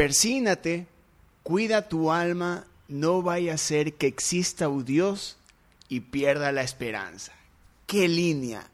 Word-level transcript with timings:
persínate, 0.00 0.86
cuida 1.42 1.86
tu 1.90 2.10
alma, 2.10 2.64
no 2.88 3.20
vaya 3.20 3.52
a 3.52 3.58
ser 3.58 3.92
que 3.92 4.06
exista 4.06 4.70
un 4.70 4.86
Dios 4.86 5.36
y 5.90 6.00
pierda 6.00 6.52
la 6.52 6.62
esperanza. 6.62 7.32
¡Qué 7.86 8.08
línea! 8.08 8.66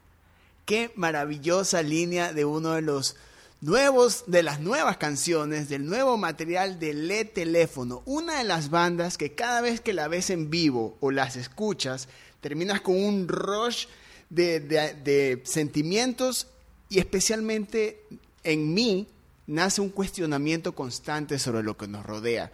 ¡Qué 0.67 0.93
maravillosa 0.95 1.83
línea 1.83 2.33
de 2.33 2.45
uno 2.45 2.75
de 2.75 2.83
los 2.83 3.17
nuevos, 3.61 4.23
de 4.29 4.45
las 4.45 4.61
nuevas 4.61 4.99
canciones, 4.99 5.69
del 5.69 5.85
nuevo 5.85 6.17
material 6.17 6.79
de 6.79 6.95
Le 6.95 7.25
Teléfono, 7.25 8.05
una 8.07 8.39
de 8.39 8.45
las 8.45 8.71
bandas 8.71 9.19
que 9.19 9.35
cada 9.35 9.61
vez 9.63 9.81
que 9.81 9.95
la 9.95 10.07
ves 10.07 10.31
en 10.31 10.49
vivo 10.49 10.97
o 11.01 11.11
las 11.11 11.35
escuchas, 11.35 12.09
terminas 12.41 12.83
con 12.83 13.03
un 13.03 13.27
rush 13.27 13.87
de, 14.31 14.61
de 14.61 15.43
sentimientos 15.45 16.47
y 16.89 17.01
especialmente 17.01 18.05
en 18.45 18.73
mí 18.73 19.09
nace 19.47 19.81
un 19.81 19.91
cuestionamiento 19.91 20.75
constante 20.75 21.39
sobre 21.39 21.63
lo 21.63 21.77
que 21.77 21.89
nos 21.89 22.05
rodea. 22.05 22.51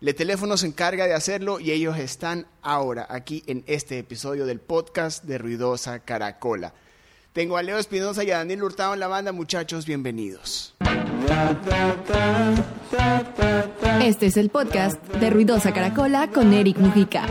Le 0.00 0.12
Teléfono 0.12 0.56
se 0.56 0.66
encarga 0.66 1.06
de 1.06 1.14
hacerlo 1.14 1.60
y 1.60 1.70
ellos 1.70 1.96
están 1.98 2.46
ahora 2.62 3.06
aquí 3.08 3.42
en 3.46 3.64
este 3.66 3.98
episodio 3.98 4.44
del 4.44 4.60
podcast 4.60 5.24
de 5.24 5.38
Ruidosa 5.38 6.00
Caracola. 6.00 6.74
Tengo 7.32 7.56
a 7.56 7.62
Leo 7.62 7.78
Espinosa 7.78 8.22
y 8.22 8.30
a 8.30 8.38
Daniel 8.38 8.62
Hurtado 8.62 8.94
en 8.94 9.00
la 9.00 9.08
banda, 9.08 9.32
muchachos, 9.32 9.86
bienvenidos. 9.86 10.74
Este 14.02 14.26
es 14.26 14.36
el 14.36 14.50
podcast 14.50 15.02
de 15.14 15.30
Ruidosa 15.30 15.72
Caracola 15.72 16.30
con 16.30 16.52
Eric 16.52 16.78
Mujica. 16.78 17.26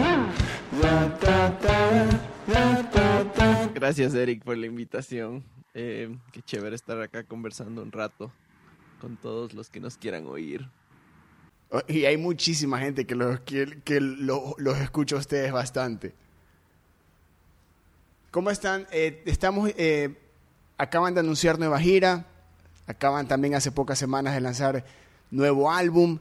Gracias 3.75 4.13
Eric 4.13 4.43
por 4.43 4.57
la 4.57 4.65
invitación. 4.65 5.43
Eh, 5.75 6.15
qué 6.31 6.41
chévere 6.41 6.75
estar 6.75 6.99
acá 7.01 7.23
conversando 7.23 7.81
un 7.81 7.91
rato 7.91 8.31
con 9.03 9.17
todos 9.17 9.53
los 9.53 9.69
que 9.69 9.81
nos 9.81 9.97
quieran 9.97 10.25
oír. 10.27 10.65
Y 11.89 12.05
hay 12.05 12.15
muchísima 12.15 12.79
gente 12.79 13.05
que 13.05 13.15
los, 13.15 13.41
que, 13.41 13.99
los 13.99 14.77
escucha 14.77 15.17
a 15.17 15.19
ustedes 15.19 15.51
bastante. 15.51 16.13
¿Cómo 18.31 18.49
están? 18.49 18.87
Eh, 18.93 19.21
estamos, 19.25 19.71
eh, 19.75 20.15
acaban 20.77 21.13
de 21.13 21.19
anunciar 21.19 21.59
nueva 21.59 21.81
gira, 21.81 22.27
acaban 22.87 23.27
también 23.27 23.55
hace 23.55 23.73
pocas 23.73 23.99
semanas 23.99 24.35
de 24.35 24.39
lanzar 24.39 24.85
nuevo 25.31 25.69
álbum. 25.69 26.19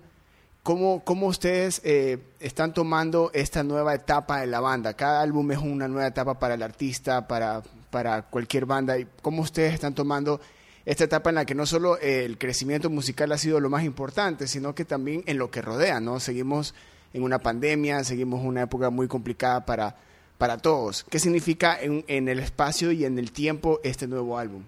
¿Cómo, 0.65 1.05
cómo 1.05 1.29
ustedes 1.29 1.81
eh, 1.85 2.19
están 2.41 2.75
tomando 2.75 3.31
esta 3.33 3.63
nueva 3.63 3.95
etapa 3.95 4.41
de 4.41 4.49
la 4.49 4.59
banda? 4.59 4.95
Cada 4.95 5.21
álbum 5.23 5.53
es 5.53 5.59
una 5.59 5.87
nueva 5.87 6.09
etapa 6.09 6.37
para 6.37 6.55
el 6.55 6.65
artista, 6.65 7.29
para, 7.29 7.63
para 7.91 8.23
cualquier 8.23 8.67
banda. 8.67 8.97
¿Cómo 9.23 9.43
ustedes 9.43 9.73
están 9.73 9.95
tomando 9.95 10.41
esta 10.85 11.05
etapa 11.05 11.31
en 11.31 11.37
la 11.37 11.45
que 11.45 11.55
no 11.55 11.67
solo 11.67 11.99
el 11.99 12.39
crecimiento 12.39 12.91
musical 12.91 13.33
ha 13.33 13.39
sido 13.39 13.61
lo 13.61 13.71
más 13.71 13.85
importante, 13.85 14.49
sino 14.49 14.75
que 14.75 14.85
también 14.85 15.23
en 15.27 15.39
lo 15.39 15.51
que 15.51 15.63
rodea, 15.63 16.01
¿no? 16.01 16.19
Seguimos 16.21 16.75
en 17.13 17.23
una 17.23 17.39
pandemia, 17.39 18.05
seguimos 18.05 18.45
una 18.45 18.63
época 18.63 18.91
muy 18.91 19.07
complicada 19.07 19.65
para, 19.65 19.97
para 20.39 20.59
todos. 20.59 21.05
¿Qué 21.05 21.19
significa 21.19 21.81
en, 21.81 22.05
en 22.09 22.29
el 22.29 22.39
espacio 22.39 22.91
y 22.91 23.05
en 23.05 23.19
el 23.19 23.33
tiempo 23.33 23.81
este 23.85 24.09
nuevo 24.09 24.39
álbum? 24.39 24.65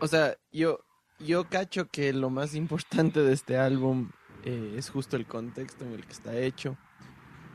O 0.00 0.06
sea, 0.06 0.36
yo, 0.52 0.80
yo 1.18 1.48
cacho 1.48 1.88
que 1.88 2.12
lo 2.12 2.30
más 2.30 2.54
importante 2.54 3.20
de 3.20 3.32
este 3.32 3.56
álbum 3.56 4.10
eh, 4.44 4.74
es 4.76 4.90
justo 4.90 5.16
el 5.16 5.26
contexto 5.26 5.84
en 5.84 5.92
el 5.92 6.06
que 6.06 6.12
está 6.12 6.36
hecho, 6.38 6.76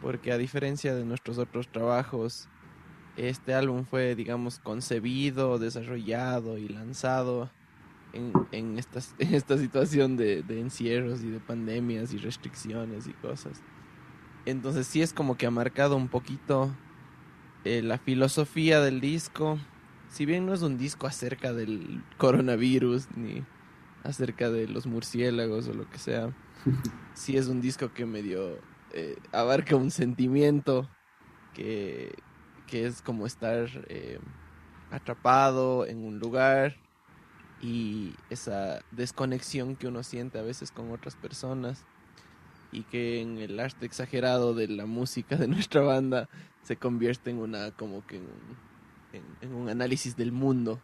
porque 0.02 0.32
a 0.32 0.38
diferencia 0.38 0.94
de 0.94 1.06
nuestros 1.06 1.38
otros 1.38 1.70
trabajos, 1.72 2.50
este 3.18 3.54
álbum 3.54 3.86
fue, 3.86 4.16
digamos, 4.16 4.60
concebido, 4.60 5.60
desarrollado 5.60 6.58
y 6.58 6.68
lanzado 6.68 7.52
en, 8.14 8.34
en, 8.52 8.80
esta, 8.80 9.00
en 9.20 9.34
esta 9.36 9.58
situación 9.58 10.18
de, 10.18 10.44
de, 10.44 10.60
encierros 10.60 11.22
y 11.24 11.30
de 11.30 11.40
pandemias 11.40 12.14
y 12.14 12.18
restricciones 12.18 13.08
y 13.08 13.14
cosas. 13.14 13.62
Entonces 14.46 14.88
sí 14.88 15.02
es 15.02 15.14
como 15.14 15.38
que 15.38 15.46
ha 15.46 15.52
marcado 15.52 15.96
un 15.96 16.10
poquito 16.10 16.76
eh, 17.64 17.82
la 17.82 17.98
filosofía 17.98 18.82
del 18.82 19.00
disco. 19.00 19.58
Si 20.10 20.26
bien 20.26 20.46
no 20.46 20.54
es 20.54 20.62
un 20.62 20.78
disco 20.78 21.08
acerca 21.08 21.54
del 21.54 22.04
coronavirus 22.18 23.08
ni 23.16 23.44
acerca 24.04 24.50
de 24.50 24.68
los 24.68 24.86
murciélagos 24.86 25.68
o 25.68 25.74
lo 25.74 25.90
que 25.90 25.98
sea, 25.98 26.34
sí 27.14 27.38
es 27.38 27.48
un 27.48 27.62
disco 27.62 27.94
que 27.94 28.06
medio 28.06 28.60
eh, 28.92 29.16
abarca 29.32 29.76
un 29.76 29.92
sentimiento 29.92 30.90
que, 31.54 32.14
que 32.68 32.86
es 32.86 33.02
como 33.02 33.26
estar 33.26 33.68
eh, 33.88 34.20
atrapado 34.92 35.86
en 35.86 36.04
un 36.04 36.20
lugar 36.20 36.76
y 37.62 38.14
esa 38.30 38.82
desconexión 38.92 39.76
que 39.76 39.88
uno 39.88 40.04
siente 40.04 40.38
a 40.38 40.42
veces 40.42 40.72
con 40.72 40.92
otras 40.92 41.16
personas 41.16 41.86
y 42.72 42.84
que 42.84 43.22
en 43.22 43.38
el 43.38 43.60
arte 43.60 43.86
exagerado 43.86 44.54
de 44.54 44.68
la 44.68 44.86
música 44.86 45.36
de 45.36 45.48
nuestra 45.50 45.82
banda 45.82 46.30
se 46.64 46.78
convierte 46.78 47.30
en 47.30 47.40
una 47.40 47.72
como 47.72 48.06
que 48.06 48.22
en 49.42 49.54
un, 49.54 49.70
análisis 49.70 50.16
del 50.16 50.32
mundo 50.32 50.82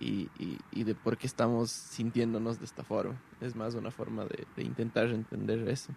y, 0.00 0.28
y, 0.72 0.84
de 0.84 0.94
por 0.94 1.18
qué 1.18 1.26
estamos 1.26 1.70
sintiéndonos 1.70 2.60
de 2.60 2.64
esta 2.64 2.84
forma. 2.84 3.20
Es 3.40 3.56
más 3.56 3.74
una 3.74 3.90
forma 3.90 4.24
de 4.24 4.62
intentar 4.62 5.08
entender 5.08 5.68
eso 5.68 5.92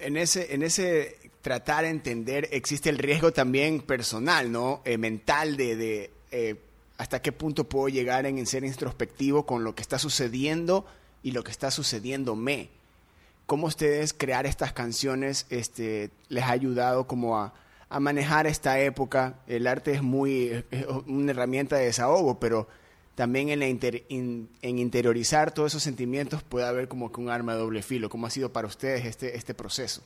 en 0.00 0.16
ese, 0.16 0.54
en 0.54 0.62
ese 0.62 1.16
tratar 1.42 1.84
de 1.84 1.90
entender 1.90 2.48
existe 2.52 2.90
el 2.90 2.98
riesgo 2.98 3.32
también 3.32 3.80
personal, 3.80 4.52
¿no? 4.52 4.82
Eh, 4.84 4.98
mental 4.98 5.56
de, 5.56 5.76
de 5.76 6.10
eh, 6.30 6.56
hasta 6.98 7.22
qué 7.22 7.32
punto 7.32 7.68
puedo 7.68 7.88
llegar 7.88 8.26
en, 8.26 8.44
ser 8.46 8.64
introspectivo 8.64 9.46
con 9.46 9.64
lo 9.64 9.74
que 9.74 9.82
está 9.82 9.98
sucediendo 9.98 10.84
y 11.22 11.32
lo 11.32 11.42
que 11.42 11.50
está 11.50 11.70
sucediéndome. 11.70 12.68
¿Cómo 13.46 13.66
ustedes 13.66 14.12
crear 14.12 14.46
estas 14.46 14.72
canciones 14.72 15.46
este, 15.50 16.10
les 16.28 16.44
ha 16.44 16.50
ayudado 16.50 17.06
como 17.06 17.38
a, 17.38 17.54
a 17.88 18.00
manejar 18.00 18.46
esta 18.46 18.78
época? 18.78 19.36
El 19.46 19.66
arte 19.66 19.92
es 19.92 20.02
muy 20.02 20.64
es 20.70 20.86
una 21.06 21.32
herramienta 21.32 21.76
de 21.76 21.86
desahogo, 21.86 22.38
pero 22.38 22.68
también 23.20 23.50
en, 23.50 24.48
interiorizar 24.62 25.52
todos 25.52 25.72
esos 25.72 25.82
sentimientos 25.82 26.42
puede 26.42 26.66
haber 26.66 26.88
como 26.88 27.12
que 27.12 27.20
un 27.20 27.28
arma 27.28 27.52
de 27.52 27.58
doble 27.58 27.82
filo. 27.82 28.08
¿Cómo 28.08 28.26
ha 28.26 28.30
sido 28.30 28.50
para 28.50 28.66
ustedes 28.66 29.04
este, 29.04 29.36
este 29.36 29.52
proceso? 29.52 30.00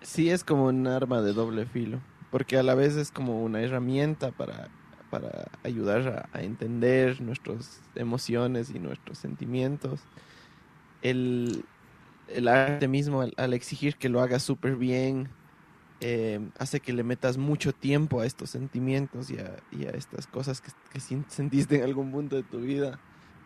Sí, 0.00 0.30
es 0.30 0.44
como 0.44 0.64
un 0.68 0.86
arma 0.86 1.20
de 1.20 1.34
doble 1.34 1.66
filo, 1.66 2.00
porque 2.30 2.56
a 2.56 2.62
la 2.62 2.74
vez 2.74 2.96
es 2.96 3.10
como 3.10 3.44
una 3.44 3.60
herramienta 3.60 4.30
para, 4.30 4.70
para 5.10 5.50
ayudar 5.62 6.08
a, 6.32 6.38
a 6.38 6.42
entender 6.42 7.20
nuestras 7.20 7.82
emociones 7.96 8.70
y 8.70 8.78
nuestros 8.78 9.18
sentimientos. 9.18 10.00
El, 11.02 11.66
el 12.28 12.48
arte 12.48 12.88
mismo, 12.88 13.20
al, 13.20 13.34
al 13.36 13.52
exigir 13.52 13.96
que 13.96 14.08
lo 14.08 14.22
haga 14.22 14.38
súper 14.38 14.76
bien, 14.76 15.28
eh, 16.00 16.40
hace 16.58 16.80
que 16.80 16.92
le 16.92 17.02
metas 17.02 17.38
mucho 17.38 17.72
tiempo 17.72 18.20
a 18.20 18.26
estos 18.26 18.50
sentimientos 18.50 19.30
y 19.30 19.38
a, 19.38 19.90
estas 19.90 20.26
cosas 20.26 20.60
que, 20.60 20.70
que, 20.92 21.00
sentiste 21.28 21.76
en 21.76 21.82
algún 21.84 22.12
punto 22.12 22.36
de 22.36 22.42
tu 22.42 22.60
vida. 22.60 22.98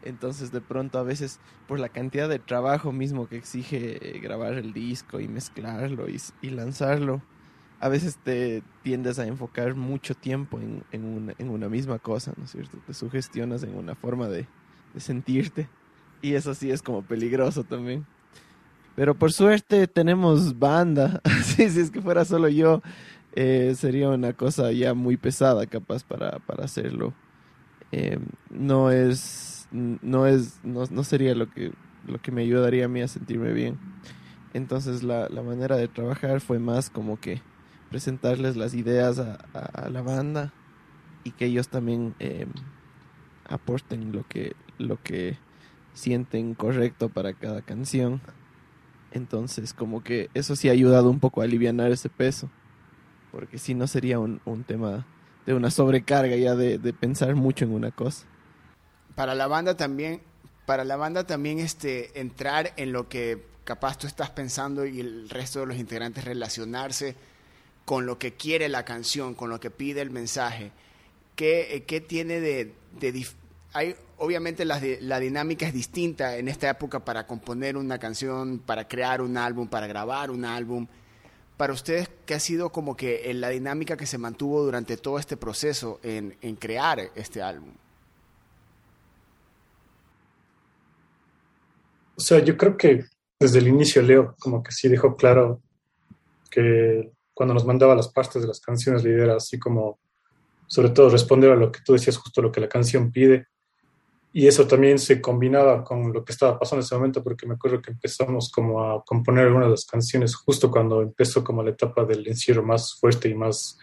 Entonces 0.03 0.51
de 0.51 0.61
pronto 0.61 0.99
a 0.99 1.03
veces 1.03 1.41
por 1.69 1.79
la 1.79 1.91
cantidad 1.91 2.29
de 2.29 2.39
trabajo 2.39 2.91
mismo 2.91 3.29
que 3.29 3.37
exige 3.37 4.17
eh, 4.17 4.19
grabar 4.21 4.55
el 4.55 4.73
disco 4.73 5.21
y 5.21 5.29
mezclarlo 5.29 6.07
y, 6.09 6.51
lanzarlo, 6.51 7.21
a 7.81 7.89
veces 7.89 8.19
te 8.23 8.63
tiendes 8.83 9.19
a 9.19 9.27
enfocar 9.27 9.75
mucho 9.75 10.15
tiempo 10.15 10.59
en, 10.59 10.83
en, 10.91 11.05
una, 11.05 11.35
en 11.39 11.51
una 11.51 11.69
misma 11.69 11.99
cosa, 11.99 12.33
¿no 12.37 12.45
es 12.45 12.51
cierto? 12.51 12.79
Te 12.87 12.95
sugestionas 12.95 13.63
en 13.63 13.75
una 13.75 13.95
forma 13.95 14.29
de, 14.29 14.47
de 14.95 15.01
sentirte 15.01 15.69
y 16.23 16.35
eso 16.35 16.55
sí 16.55 16.71
es 16.71 16.83
como 16.83 17.03
peligroso 17.03 17.65
también. 17.65 18.07
Pero 18.97 19.15
por 19.15 19.33
suerte 19.33 19.87
tenemos 19.87 20.59
banda. 20.59 21.21
Así, 21.25 21.69
si 21.71 21.81
es 21.81 21.91
que 21.91 22.03
fuera 22.03 22.25
solo 22.25 22.49
yo, 22.49 22.83
eh, 23.35 23.75
sería 23.77 24.09
una 24.09 24.33
cosa 24.33 24.73
ya 24.73 24.95
muy 24.95 25.17
pesada 25.17 25.67
capaz 25.67 26.05
para, 26.05 26.39
para 26.41 26.65
hacerlo. 26.65 27.15
Eh, 27.93 28.19
no 28.51 28.91
es, 28.91 29.69
no 29.71 30.27
es, 30.27 30.61
no, 30.65 30.85
no, 30.91 31.05
sería 31.05 31.35
lo 31.35 31.51
que, 31.51 31.73
lo 32.07 32.21
que 32.21 32.33
me 32.33 32.43
ayudaría 32.43 32.87
a 32.87 32.89
mí 32.89 33.01
a 33.03 33.09
sentirme 33.09 33.53
bien. 33.53 33.79
Entonces 34.53 35.03
la, 35.03 35.29
la 35.29 35.43
manera 35.43 35.77
de 35.77 35.89
trabajar 35.89 36.41
fue 36.41 36.59
más 36.59 36.91
como 36.91 37.21
que 37.21 37.41
presentarles 37.89 38.57
las 38.57 38.75
ideas 38.75 39.19
a, 39.19 39.35
a, 39.53 39.91
la 39.91 40.03
banda 40.03 40.53
y 41.25 41.33
que 41.33 41.47
ellos 41.47 41.69
también 41.69 42.15
eh, 42.21 42.47
aporten 43.49 44.13
lo 44.13 44.27
que, 44.27 44.55
lo 44.79 45.01
que 45.03 45.37
sienten 45.93 46.55
correcto 46.55 47.09
para 47.09 47.35
cada 47.35 47.63
canción. 47.63 48.21
Entonces, 49.13 49.75
como 49.75 50.03
que 50.03 50.31
eso 50.35 50.57
sí 50.57 50.69
ha 50.69 50.73
ayudado 50.73 51.11
un 51.11 51.21
poco 51.21 51.41
a 51.41 51.45
aliviar 51.45 51.79
ese 51.91 52.09
peso. 52.09 52.51
Porque 53.33 53.59
si 53.59 53.75
no 53.75 53.87
sería 53.87 54.19
un, 54.19 54.41
un, 54.45 54.65
tema 54.65 55.07
de 55.47 55.55
una 55.55 55.71
sobrecarga 55.71 56.37
ya 56.37 56.55
de, 56.55 56.79
de, 56.79 56.93
pensar 56.93 57.35
mucho 57.35 57.65
en 57.65 57.73
una 57.73 57.91
cosa. 57.91 58.27
Para 59.15 59.35
la 59.35 59.47
banda 59.47 59.77
también, 59.77 60.21
para 60.67 60.85
la 60.85 60.97
banda 60.97 61.25
también 61.25 61.59
este, 61.59 62.19
entrar 62.21 62.73
en 62.77 62.93
lo 62.93 63.09
que 63.09 63.45
capaz 63.65 63.99
tú 63.99 64.07
estás 64.07 64.31
pensando 64.31 64.85
y 64.85 65.01
el 65.01 65.29
resto 65.29 65.61
de 65.61 65.67
los 65.67 65.77
integrantes 65.77 66.25
relacionarse 66.25 67.15
con 67.85 68.07
lo 68.07 68.19
que 68.19 68.35
quiere 68.35 68.69
la 68.69 68.85
canción, 68.85 69.35
con 69.35 69.51
lo 69.51 69.61
que 69.61 69.71
pide 69.71 70.01
el 70.01 70.11
mensaje. 70.11 70.73
¿Qué, 71.37 71.85
qué 71.87 72.01
tiene 72.01 72.41
de, 72.41 72.75
de 72.99 73.13
hay, 73.73 73.95
obviamente 74.19 74.65
la, 74.65 74.79
dinámica 74.79 75.67
es 75.67 75.73
distinta 75.73 76.37
en 76.37 76.49
esta 76.49 76.69
época 76.69 77.05
para 77.05 77.27
componer 77.27 77.77
una 77.77 77.99
canción, 77.99 78.59
para 78.59 78.89
crear 78.89 79.23
un 79.23 79.37
álbum, 79.37 79.69
para 79.69 79.87
grabar 79.87 80.31
un 80.31 80.45
álbum. 80.45 80.87
Para 81.57 81.73
ustedes, 81.73 82.11
¿qué 82.27 82.35
ha 82.35 82.41
sido 82.41 82.71
como 82.71 82.97
que 82.97 83.33
la 83.35 83.49
dinámica 83.51 83.97
que 83.97 84.07
se 84.07 84.19
mantuvo 84.19 84.63
durante 84.63 84.97
todo 84.97 85.19
este 85.19 85.37
proceso 85.37 86.01
en, 86.03 86.57
crear 86.57 87.01
este 87.15 87.43
álbum? 87.43 87.73
O 92.17 92.21
sea, 92.21 92.39
yo 92.41 92.57
creo 92.57 92.77
que 92.77 93.05
desde 93.39 93.59
el 93.59 93.69
inicio 93.69 94.03
Leo 94.03 94.35
como 94.39 94.63
que 94.63 94.73
sí 94.73 94.89
dejó 94.89 95.17
claro 95.17 95.63
que 96.51 97.11
cuando 97.33 97.55
nos 97.55 97.65
mandaba 97.65 97.95
las 97.95 98.09
partes 98.09 98.43
de 98.43 98.49
las 98.49 98.61
canciones, 98.61 99.03
la 99.05 99.37
así 99.37 99.59
como, 99.59 99.99
sobre 100.67 100.91
todo, 100.91 101.09
responder 101.09 101.51
a 101.51 101.57
lo 101.57 101.73
que 101.73 101.81
tú 101.83 101.95
decías, 101.95 102.19
justo 102.19 102.43
lo 102.43 102.53
que 102.53 102.61
la 102.61 102.69
canción 102.69 103.11
pide. 103.11 103.47
Y 104.33 104.47
eso 104.47 104.67
también 104.67 104.99
se 104.99 105.21
combinaba 105.21 105.83
con 105.83 106.13
lo 106.13 106.25
que 106.25 106.33
estaba 106.33 106.59
pasando 106.59 106.81
en 106.81 106.85
ese 106.85 106.95
momento, 106.95 107.23
porque 107.23 107.47
me 107.47 107.55
acuerdo 107.55 107.83
que 107.83 107.91
empezamos 107.91 108.51
como 108.51 108.83
a 108.83 109.05
componer 109.05 109.47
algunas 109.47 109.67
de 109.67 109.73
las 109.73 109.85
canciones 109.85 110.37
justo 110.37 110.71
cuando 110.71 111.03
empezó 111.03 111.43
como 111.43 111.63
la 111.63 111.71
etapa 111.71 112.05
del 112.05 112.27
encierro 112.29 112.63
más 112.63 112.95
fuerte 112.95 113.29
y 113.29 113.35
más 113.35 113.79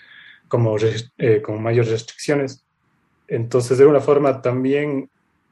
como, 0.47 0.77
eh, 0.79 1.41
mayores 1.59 1.91
restricciones. 1.91 2.63
Entonces, 3.27 3.77
de 3.77 3.83
alguna 3.83 3.99
forma, 3.99 4.41
también 4.41 5.09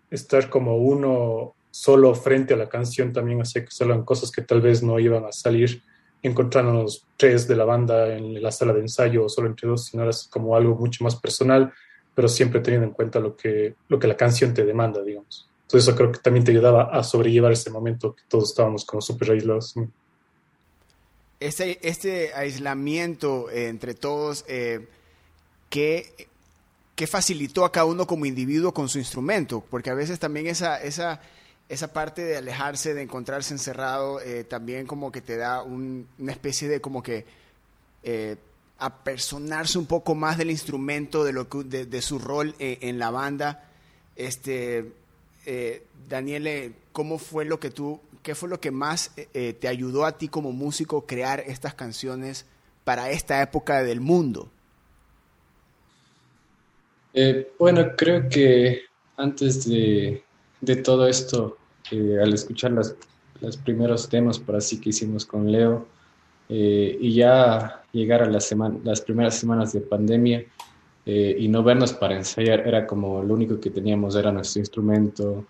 estar 0.10 0.50
como 0.50 0.78
uno 0.78 1.56
solo 1.72 2.16
frente 2.16 2.54
a 2.54 2.58
la 2.58 2.70
canción 2.70 3.12
también 3.12 3.42
hacía 3.42 3.66
que 3.66 3.72
salgan 3.72 4.06
cosas 4.06 4.32
que 4.32 4.42
tal 4.42 4.62
vez 4.62 4.82
no 4.82 4.98
iban 4.98 5.26
a 5.26 5.34
salir 5.34 5.84
encontrándonos 6.24 7.06
tres 7.18 7.50
de 7.50 7.56
la 7.58 7.66
banda 7.66 8.16
en 8.16 8.42
la 8.42 8.52
sala 8.52 8.72
de 8.72 8.80
ensayo 8.80 9.26
o 9.26 9.30
solo 9.30 9.48
entre 9.48 9.68
dos, 9.68 9.88
sino 9.88 10.04
era 10.04 10.14
como 10.30 10.56
algo 10.56 10.76
mucho 10.76 11.04
más 11.04 11.18
personal, 11.18 11.74
pero 12.16 12.28
siempre 12.30 12.62
teniendo 12.62 12.88
en 12.88 12.94
cuenta 12.94 13.20
lo 13.20 13.36
que, 13.36 13.76
lo 13.90 14.00
que 14.00 14.08
la 14.08 14.18
canción 14.18 14.54
te 14.54 14.66
demanda, 14.66 15.04
digamos. 15.04 15.48
Entonces 15.64 15.88
eso 15.88 15.98
creo 15.98 16.12
que 16.12 16.20
también 16.20 16.46
te 16.46 16.52
ayudaba 16.52 16.84
a 16.84 17.04
sobrellevar 17.04 17.52
ese 17.52 17.70
momento 17.70 18.16
que 18.16 18.24
todos 18.28 18.50
estábamos 18.50 18.86
como 18.86 19.02
súper 19.02 19.32
aislados. 19.32 19.76
Este, 21.40 21.88
este 21.88 22.34
aislamiento 22.34 23.52
entre 23.52 23.94
todos, 23.94 24.46
eh, 24.48 24.88
¿qué, 25.70 26.28
¿qué 26.96 27.06
facilitó 27.06 27.66
a 27.66 27.72
cada 27.72 27.86
uno 27.86 28.08
como 28.08 28.26
individuo 28.26 28.74
con 28.74 28.88
su 28.88 28.98
instrumento? 28.98 29.64
Porque 29.70 29.90
a 29.90 29.96
veces 29.96 30.18
también 30.18 30.48
esa... 30.48 30.82
esa 30.82 31.22
esa 31.68 31.92
parte 31.92 32.24
de 32.24 32.38
alejarse, 32.38 32.94
de 32.94 33.02
encontrarse 33.02 33.54
encerrado, 33.54 34.22
eh, 34.22 34.44
también 34.44 34.86
como 34.86 35.12
que 35.12 35.22
te 35.22 35.36
da 35.36 35.64
una 35.64 36.32
especie 36.32 36.68
de 36.68 36.80
como 36.80 37.02
que 37.02 37.26
eh, 38.04 38.36
apersonarse 38.77 39.77
un 39.77 39.86
poco 39.86 40.16
más 40.16 40.38
del 40.38 40.51
instrumento, 40.51 41.24
de, 41.24 41.33
lo 41.33 41.45
de, 41.45 42.01
su 42.01 42.19
rol 42.19 42.56
eh, 42.60 42.80
en 42.81 43.00
la 43.00 43.10
banda. 43.10 43.69
Este, 44.16 44.92
eh, 45.45 45.83
Daniele, 46.07 46.74
¿cómo 46.92 47.18
fue 47.18 47.45
lo 47.45 47.60
que 47.60 47.69
tú, 47.69 48.00
qué 48.24 48.36
fue 48.36 48.50
lo 48.50 48.60
que 48.60 48.72
más 48.72 49.12
te 49.33 49.68
ayudó 49.68 50.06
a 50.06 50.18
ti 50.18 50.27
como 50.27 50.51
músico 50.51 51.06
crear 51.06 51.42
estas 51.42 51.74
canciones 51.74 52.45
para 52.83 53.10
esta 53.10 53.42
época 53.42 53.83
del 53.83 54.01
mundo? 54.01 54.50
bueno, 57.57 57.95
creo 57.95 58.27
que 58.27 58.81
antes 59.16 59.69
de, 59.69 60.22
de 60.62 60.75
todo 60.77 61.07
esto, 61.07 61.57
eh, 61.92 62.18
al 62.22 62.33
escuchar 62.33 62.72
las, 62.72 62.95
los 63.42 63.57
primeros 63.57 64.10
temas, 64.10 64.39
por 64.39 64.56
así 64.56 64.80
que 64.80 64.89
hicimos 64.89 65.25
con 65.25 65.51
Leo, 65.51 65.88
eh, 66.50 66.98
y 67.00 67.14
ya 67.14 67.84
llegar 67.92 68.22
a 68.24 68.30
las, 68.30 68.54
las 68.84 69.02
primeras 69.02 69.36
semanas 69.36 69.74
de 69.74 69.82
pandemia 69.82 70.44
eh, 71.06 71.36
y 71.40 71.48
no 71.48 71.64
vernos 71.64 71.94
para 71.94 72.16
ensayar, 72.16 72.68
era 72.68 72.86
como 72.86 73.24
lo 73.24 73.34
único 73.34 73.60
que 73.60 73.70
teníamos, 73.70 74.16
era 74.16 74.32
nuestro 74.32 74.60
instrumento. 74.60 75.46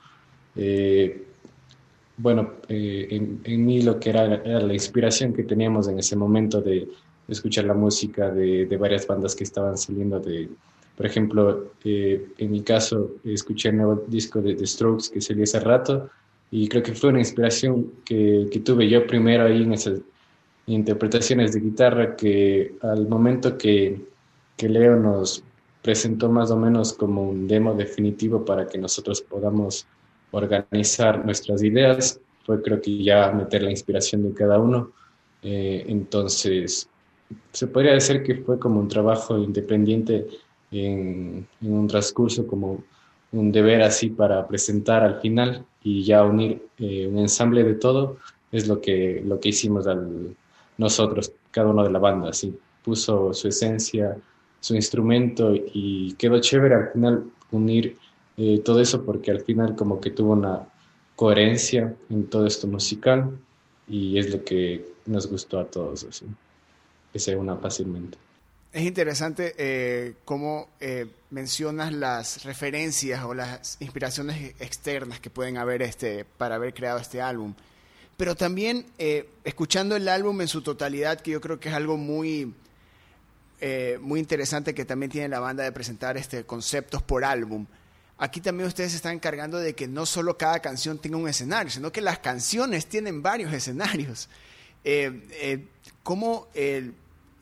bueno, 2.18 2.54
en, 2.70 3.42
en, 3.44 3.66
mí 3.66 3.82
lo 3.82 4.00
que 4.00 4.10
era, 4.10 4.36
era, 4.36 4.62
la 4.62 4.74
inspiración 4.74 5.34
que 5.34 5.44
teníamos 5.44 5.88
en 5.88 6.00
ese 6.00 6.16
momento 6.16 6.62
de, 6.62 6.88
escuchar 7.28 7.66
la 7.66 7.74
música 7.74 8.30
de, 8.30 8.68
de 8.68 8.78
varias 8.78 9.08
bandas 9.08 9.36
que 9.36 9.44
estaban 9.44 9.78
saliendo 9.78 10.20
de, 10.20 10.48
por 10.96 11.06
ejemplo, 11.06 11.72
eh, 11.84 12.26
en 12.38 12.52
mi 12.52 12.62
caso, 12.62 13.16
escuché 13.24 13.70
el 13.70 13.78
nuevo 13.78 14.06
disco 14.08 14.42
de 14.42 14.56
The 14.56 14.66
Strokes 14.66 15.10
que 15.14 15.22
salió 15.22 15.44
hace 15.44 15.60
rato 15.60 16.10
y 16.52 16.70
creo 16.70 16.84
que 16.84 16.94
fue 16.94 17.10
una 17.10 17.20
inspiración 17.20 17.92
que, 18.06 18.48
que 18.52 18.60
tuve 18.60 18.88
yo 18.88 19.06
primero 19.06 19.46
ahí 19.46 19.64
en 19.64 19.74
esas 19.74 20.00
interpretaciones 20.68 21.54
de 21.54 21.60
guitarra 21.60 22.16
que 22.16 22.76
al 22.82 23.08
momento 23.08 23.58
que, 23.58 24.02
que 24.58 24.70
Leo 24.70 24.96
nos 24.96 25.44
presentó 25.82 26.30
más 26.30 26.50
o 26.50 26.58
menos 26.58 26.94
como 26.94 27.30
un 27.30 27.48
demo 27.48 27.76
definitivo 27.76 28.44
para 28.44 28.68
que 28.68 28.78
nosotros 28.78 29.22
podamos 29.22 29.86
organizar 30.32 31.24
nuestras 31.24 31.62
ideas, 31.62 32.20
fue 32.44 32.62
creo 32.62 32.82
que 32.82 33.04
ya 33.04 33.32
meter 33.32 33.62
la 33.62 33.70
inspiración 33.70 34.24
de 34.24 34.34
cada 34.34 34.60
uno. 34.60 34.92
Eh, 35.44 35.86
entonces, 35.88 36.90
se 37.52 37.68
podría 37.68 37.94
decir 37.94 38.24
que 38.24 38.36
fue 38.36 38.58
como 38.58 38.80
un 38.80 38.88
trabajo 38.88 39.38
independiente 39.38 40.26
en, 40.72 41.48
un 41.62 41.88
transcurso 41.88 42.48
como 42.48 42.84
un 43.32 43.52
deber 43.52 43.82
así 43.84 44.10
para 44.10 44.48
presentar 44.48 45.04
al 45.04 45.22
final 45.22 45.66
y 45.84 46.04
ya 46.04 46.24
unir 46.24 46.64
eh, 46.80 47.08
un 47.08 47.20
ensamble 47.20 47.64
de 47.64 47.76
todo 47.76 48.18
es 48.52 48.68
lo 48.68 48.82
que, 48.82 49.22
lo 49.26 49.40
que 49.40 49.50
hicimos 49.50 49.86
al, 49.88 50.36
nosotros, 50.78 51.32
cada 51.52 51.70
uno 51.70 51.84
de 51.84 51.92
la 51.92 52.00
banda, 52.00 52.30
así 52.30 52.58
puso 52.86 53.34
su 53.34 53.48
esencia, 53.48 54.16
su 54.60 54.76
instrumento 54.76 55.52
y 55.56 56.14
quedó 56.14 56.40
chévere 56.40 56.76
al 56.76 56.92
final 56.92 57.26
unir 57.52 57.98
eh, 58.38 58.62
todo 58.64 58.80
eso 58.80 59.04
porque 59.04 59.32
al 59.32 59.42
final 59.42 59.76
como 59.76 60.00
que 60.00 60.12
tuvo 60.12 60.34
una 60.34 60.68
coherencia 61.16 61.96
en 62.10 62.28
todo 62.28 62.46
esto 62.46 62.68
musical 62.68 63.40
y 63.88 64.20
es 64.20 64.30
lo 64.32 64.44
que 64.44 64.86
nos 65.06 65.28
gustó 65.28 65.60
a 65.60 65.66
todos, 65.66 66.04
así, 66.04 66.26
que 67.12 67.20
se 67.20 67.36
una 67.36 67.56
fácilmente. 67.56 68.18
Es 68.72 68.84
interesante 68.84 69.54
eh, 69.58 70.16
cómo 70.26 70.68
eh, 70.82 71.06
mencionas 71.30 71.94
las 71.94 72.44
referencias 72.44 73.24
o 73.24 73.34
las 73.34 73.78
inspiraciones 73.80 74.54
externas 74.60 75.20
que 75.22 75.30
pueden 75.30 75.58
haber 75.58 75.82
este, 75.82 76.26
para 76.26 76.56
haber 76.56 76.74
creado 76.74 77.00
este 77.00 77.22
álbum. 77.22 77.54
Pero 78.18 78.36
también 78.36 78.86
eh, 78.98 79.30
escuchando 79.44 79.96
el 79.96 80.08
álbum 80.08 80.42
en 80.42 80.48
su 80.48 80.62
totalidad, 80.62 81.20
que 81.20 81.32
yo 81.32 81.42
creo 81.42 81.60
que 81.60 81.70
es 81.70 81.76
algo 81.76 81.98
muy, 81.98 82.54
muy 84.00 84.20
interesante 84.20 84.76
que 84.76 84.86
también 84.86 85.12
tiene 85.12 85.28
la 85.28 85.40
banda 85.40 85.64
de 85.64 85.72
presentar 85.72 86.18
este, 86.18 86.46
conceptos 86.46 87.02
por 87.02 87.26
álbum. 87.26 87.66
Aquí 88.18 88.40
también 88.40 88.68
ustedes 88.68 88.92
se 88.92 88.98
están 88.98 89.14
encargando 89.14 89.58
de 89.58 89.74
que 89.74 89.88
no 89.88 90.06
solo 90.06 90.38
cada 90.38 90.60
canción 90.60 91.00
tenga 91.00 91.18
un 91.18 91.28
escenario, 91.28 91.72
sino 91.72 91.92
que 91.92 92.02
las 92.02 92.20
canciones 92.20 92.86
tienen 92.86 93.24
varios 93.24 93.52
escenarios. 93.52 94.30
¿Cómo 96.04 96.48
el 96.54 96.94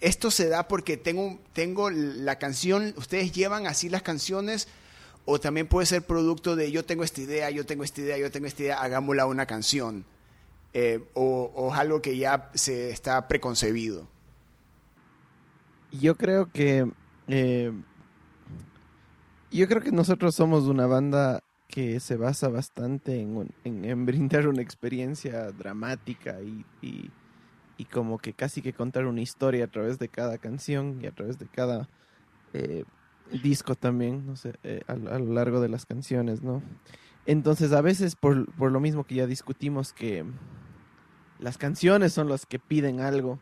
esto 0.04 0.32
se 0.32 0.50
da 0.50 0.68
porque 0.68 0.98
tengo, 0.98 1.40
tengo 1.54 1.90
la 1.90 2.38
canción, 2.38 2.94
ustedes 2.98 3.32
llevan 3.32 3.68
así 3.68 3.88
las 3.88 4.02
canciones 4.02 4.68
o 5.24 5.40
también 5.40 5.66
puede 5.66 5.88
ser 5.88 6.02
producto 6.02 6.58
de 6.58 6.72
yo 6.72 6.84
tengo 6.84 7.06
esta 7.06 7.22
idea, 7.22 7.50
yo 7.50 7.66
tengo 7.66 7.86
esta 7.86 8.02
idea, 8.02 8.18
yo 8.18 8.30
tengo 8.30 8.48
esta 8.48 8.64
idea, 8.64 8.82
hagámosla 8.82 9.26
una 9.26 9.46
canción. 9.46 10.04
Eh, 10.74 11.04
o, 11.14 11.70
es 11.72 11.80
algo 11.80 12.02
que 12.02 12.18
ya 12.18 12.50
se 12.54 12.90
está 12.90 13.28
preconcebido. 13.28 14.08
Yo 15.92 16.16
creo 16.16 16.52
que 16.52 16.92
eh, 17.28 17.72
yo 19.52 19.68
creo 19.68 19.82
que 19.82 19.92
nosotros 19.92 20.34
somos 20.34 20.64
una 20.66 20.88
banda 20.88 21.44
que 21.68 22.00
se 22.00 22.18
basa 22.18 22.50
bastante 22.50 23.20
en, 23.22 24.06
brindar 24.06 24.48
una 24.48 24.62
experiencia 24.62 25.52
dramática 25.52 26.38
y 26.42 27.12
y 27.78 27.86
como 27.86 28.18
que 28.18 28.34
casi 28.34 28.62
que 28.62 28.74
contar 28.74 29.06
una 29.06 29.22
historia 29.22 29.66
a 29.66 29.68
través 29.68 30.00
de 30.00 30.08
cada 30.08 30.38
canción 30.38 31.00
y 31.02 31.08
a 31.08 31.12
través 31.12 31.40
de 31.40 31.48
cada 31.48 31.90
eh, 32.54 32.84
disco 33.44 33.76
también, 33.76 34.26
no 34.26 34.36
sé, 34.36 34.54
eh, 34.64 34.82
a, 34.88 34.96
lo 34.96 35.34
largo 35.34 35.60
de 35.60 35.70
las 35.70 35.86
canciones, 35.86 36.44
¿no? 36.44 36.62
Entonces 37.26 37.72
a 37.72 37.82
veces 37.82 38.16
por, 38.16 38.52
por, 38.54 38.72
lo 38.72 38.80
mismo 38.80 39.06
que 39.06 39.16
ya 39.16 39.28
discutimos 39.28 39.94
que 39.94 40.26
las 41.44 41.58
canciones 41.58 42.14
son 42.14 42.30
las 42.30 42.46
que 42.46 42.58
piden 42.58 43.02
algo, 43.02 43.38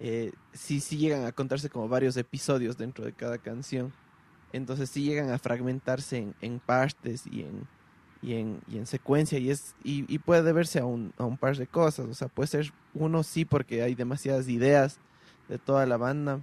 eh, 0.00 0.32
sí, 0.52 0.80
sí 0.80 0.98
llegan 0.98 1.24
a 1.24 1.32
contarse 1.32 1.70
como 1.70 1.88
varios 1.88 2.16
episodios 2.16 2.76
dentro 2.76 3.04
de 3.04 3.12
cada 3.12 3.38
canción, 3.38 3.92
entonces 4.52 4.90
sí 4.90 5.04
llegan 5.04 5.30
a 5.30 5.38
fragmentarse 5.38 6.34
en, 6.40 6.58
partes 6.58 7.24
y 7.26 7.42
en 7.42 7.68
y 8.22 8.34
en, 8.34 8.60
y 8.66 8.78
en 8.78 8.86
secuencia 8.86 9.38
y 9.38 9.50
es 9.50 9.76
y, 9.84 10.18
puede 10.18 10.42
deberse 10.42 10.80
a 10.80 10.84
un, 10.84 11.12
a 11.18 11.24
un 11.24 11.36
par 11.36 11.56
de 11.56 11.68
cosas. 11.68 12.06
O 12.06 12.14
sea 12.14 12.26
puede 12.28 12.48
ser 12.48 12.72
uno 12.94 13.22
sí 13.22 13.44
porque 13.44 13.82
hay 13.82 13.94
demasiadas 13.94 14.48
ideas 14.48 14.98
de 15.48 15.58
toda 15.58 15.86
la 15.86 15.96
banda. 15.96 16.40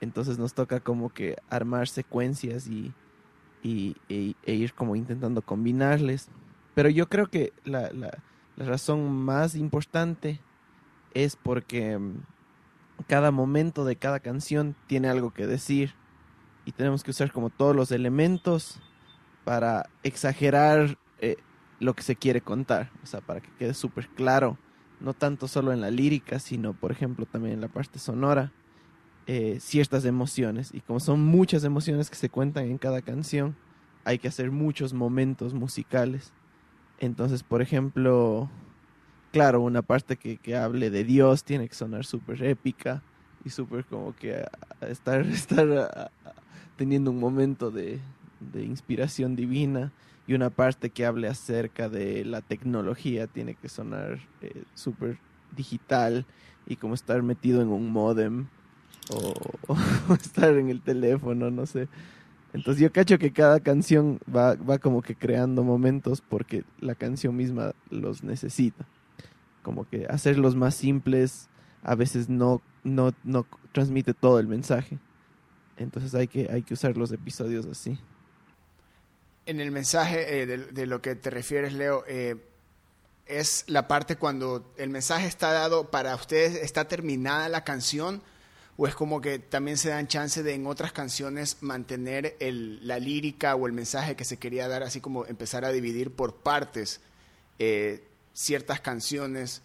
Entonces 0.00 0.38
nos 0.38 0.54
toca 0.54 0.80
como 0.80 1.10
que 1.10 1.36
armar 1.48 1.86
secuencias 1.86 2.66
y, 2.66 2.92
y 3.62 3.96
e, 4.08 4.34
ir 4.52 4.72
como 4.72 4.96
intentando 4.96 5.42
combinarles. 5.42 6.28
Pero 6.74 6.88
yo 6.88 7.08
creo 7.08 7.28
que 7.28 7.52
la, 7.64 7.90
la 8.60 8.66
razón 8.66 9.10
más 9.10 9.54
importante 9.54 10.38
es 11.14 11.34
porque 11.34 11.96
mm, 11.96 12.18
cada 13.08 13.30
momento 13.30 13.86
de 13.86 13.96
cada 13.96 14.20
canción 14.20 14.76
tiene 14.86 15.08
algo 15.08 15.32
que 15.32 15.46
decir 15.46 15.94
y 16.66 16.72
tenemos 16.72 17.02
que 17.02 17.10
usar 17.10 17.32
como 17.32 17.48
todos 17.48 17.74
los 17.74 17.90
elementos 17.90 18.78
para 19.44 19.88
exagerar 20.02 20.98
eh, 21.20 21.36
lo 21.78 21.94
que 21.94 22.02
se 22.02 22.16
quiere 22.16 22.42
contar, 22.42 22.90
o 23.02 23.06
sea, 23.06 23.22
para 23.22 23.40
que 23.40 23.48
quede 23.58 23.72
súper 23.72 24.08
claro, 24.08 24.58
no 25.00 25.14
tanto 25.14 25.48
solo 25.48 25.72
en 25.72 25.80
la 25.80 25.90
lírica, 25.90 26.38
sino, 26.38 26.74
por 26.74 26.92
ejemplo, 26.92 27.24
también 27.24 27.54
en 27.54 27.60
la 27.62 27.68
parte 27.68 27.98
sonora, 27.98 28.52
eh, 29.26 29.56
ciertas 29.58 30.04
emociones. 30.04 30.68
Y 30.74 30.82
como 30.82 31.00
son 31.00 31.24
muchas 31.24 31.64
emociones 31.64 32.10
que 32.10 32.16
se 32.16 32.28
cuentan 32.28 32.66
en 32.66 32.76
cada 32.76 33.00
canción, 33.00 33.56
hay 34.04 34.18
que 34.18 34.28
hacer 34.28 34.50
muchos 34.50 34.92
momentos 34.92 35.54
musicales. 35.54 36.34
Entonces, 37.00 37.42
por 37.42 37.62
ejemplo, 37.62 38.48
claro, 39.32 39.60
una 39.62 39.82
parte 39.82 40.16
que, 40.16 40.36
que 40.36 40.56
hable 40.56 40.90
de 40.90 41.04
Dios 41.04 41.44
tiene 41.44 41.68
que 41.68 41.74
sonar 41.74 42.04
súper 42.04 42.42
épica 42.44 43.02
y 43.44 43.50
súper 43.50 43.84
como 43.86 44.14
que 44.14 44.44
estar, 44.82 45.20
estar 45.26 46.10
teniendo 46.76 47.10
un 47.10 47.18
momento 47.18 47.70
de, 47.70 47.98
de 48.52 48.64
inspiración 48.64 49.36
divina 49.36 49.92
y 50.26 50.34
una 50.34 50.50
parte 50.50 50.90
que 50.90 51.06
hable 51.06 51.28
acerca 51.28 51.88
de 51.88 52.24
la 52.24 52.40
tecnología 52.40 53.26
tiene 53.26 53.54
que 53.54 53.68
sonar 53.68 54.20
eh, 54.42 54.62
súper 54.74 55.18
digital 55.56 56.24
y 56.66 56.76
como 56.76 56.94
estar 56.94 57.22
metido 57.22 57.62
en 57.62 57.68
un 57.68 57.90
modem 57.90 58.46
o, 59.12 59.34
o, 60.08 60.14
estar 60.14 60.56
en 60.56 60.68
el 60.68 60.80
teléfono, 60.82 61.50
no 61.50 61.66
sé. 61.66 61.88
Entonces 62.52 62.82
yo 62.82 62.92
cacho 62.92 63.18
que 63.18 63.32
cada 63.32 63.60
canción 63.60 64.18
va, 64.34 64.54
va 64.56 64.78
como 64.78 65.02
que 65.02 65.14
creando 65.14 65.62
momentos 65.62 66.20
porque 66.20 66.64
la 66.80 66.94
canción 66.94 67.36
misma 67.36 67.72
los 67.90 68.24
necesita. 68.24 68.86
Como 69.62 69.88
que 69.88 70.06
hacerlos 70.06 70.56
más 70.56 70.74
simples 70.74 71.48
a 71.82 71.94
veces 71.94 72.28
no, 72.28 72.60
no, 72.82 73.12
no 73.24 73.46
transmite 73.72 74.14
todo 74.14 74.38
el 74.40 74.48
mensaje. 74.48 74.98
Entonces 75.76 76.14
hay 76.14 76.28
que, 76.28 76.50
hay 76.50 76.62
que 76.62 76.74
usar 76.74 76.96
los 76.96 77.12
episodios 77.12 77.66
así 77.66 77.98
en 79.50 79.60
el 79.60 79.72
mensaje 79.72 80.42
eh, 80.42 80.46
de, 80.46 80.86
lo 80.86 81.02
que 81.02 81.16
te 81.16 81.28
refieres, 81.28 81.72
Leo, 81.72 82.04
eh, 82.06 82.36
es 83.26 83.64
la 83.66 83.88
parte 83.88 84.16
cuando 84.16 84.72
el 84.76 84.90
mensaje 84.90 85.26
está 85.26 85.52
dado 85.52 85.90
para 85.90 86.14
ustedes, 86.14 86.54
está 86.62 86.86
terminada 86.86 87.48
la 87.48 87.64
canción, 87.64 88.22
o 88.76 88.86
es 88.86 88.94
como 88.94 89.20
que 89.20 89.38
también 89.38 89.76
se 89.76 89.90
dan 89.90 90.08
chance 90.08 90.42
de 90.42 90.54
en 90.54 90.66
otras 90.66 90.92
canciones 90.92 91.58
mantener 91.60 92.36
el, 92.40 92.86
la 92.86 92.98
lírica 92.98 93.54
o 93.54 93.66
el 93.66 93.72
mensaje 93.72 94.16
que 94.16 94.24
se 94.24 94.38
quería 94.38 94.68
dar, 94.68 94.82
así 94.82 95.00
como 95.00 95.26
empezar 95.26 95.64
a 95.64 95.72
dividir 95.72 96.10
por 96.10 96.36
partes 96.36 97.00
eh, 97.58 98.04
ciertas 98.32 98.80
canciones, 98.80 99.62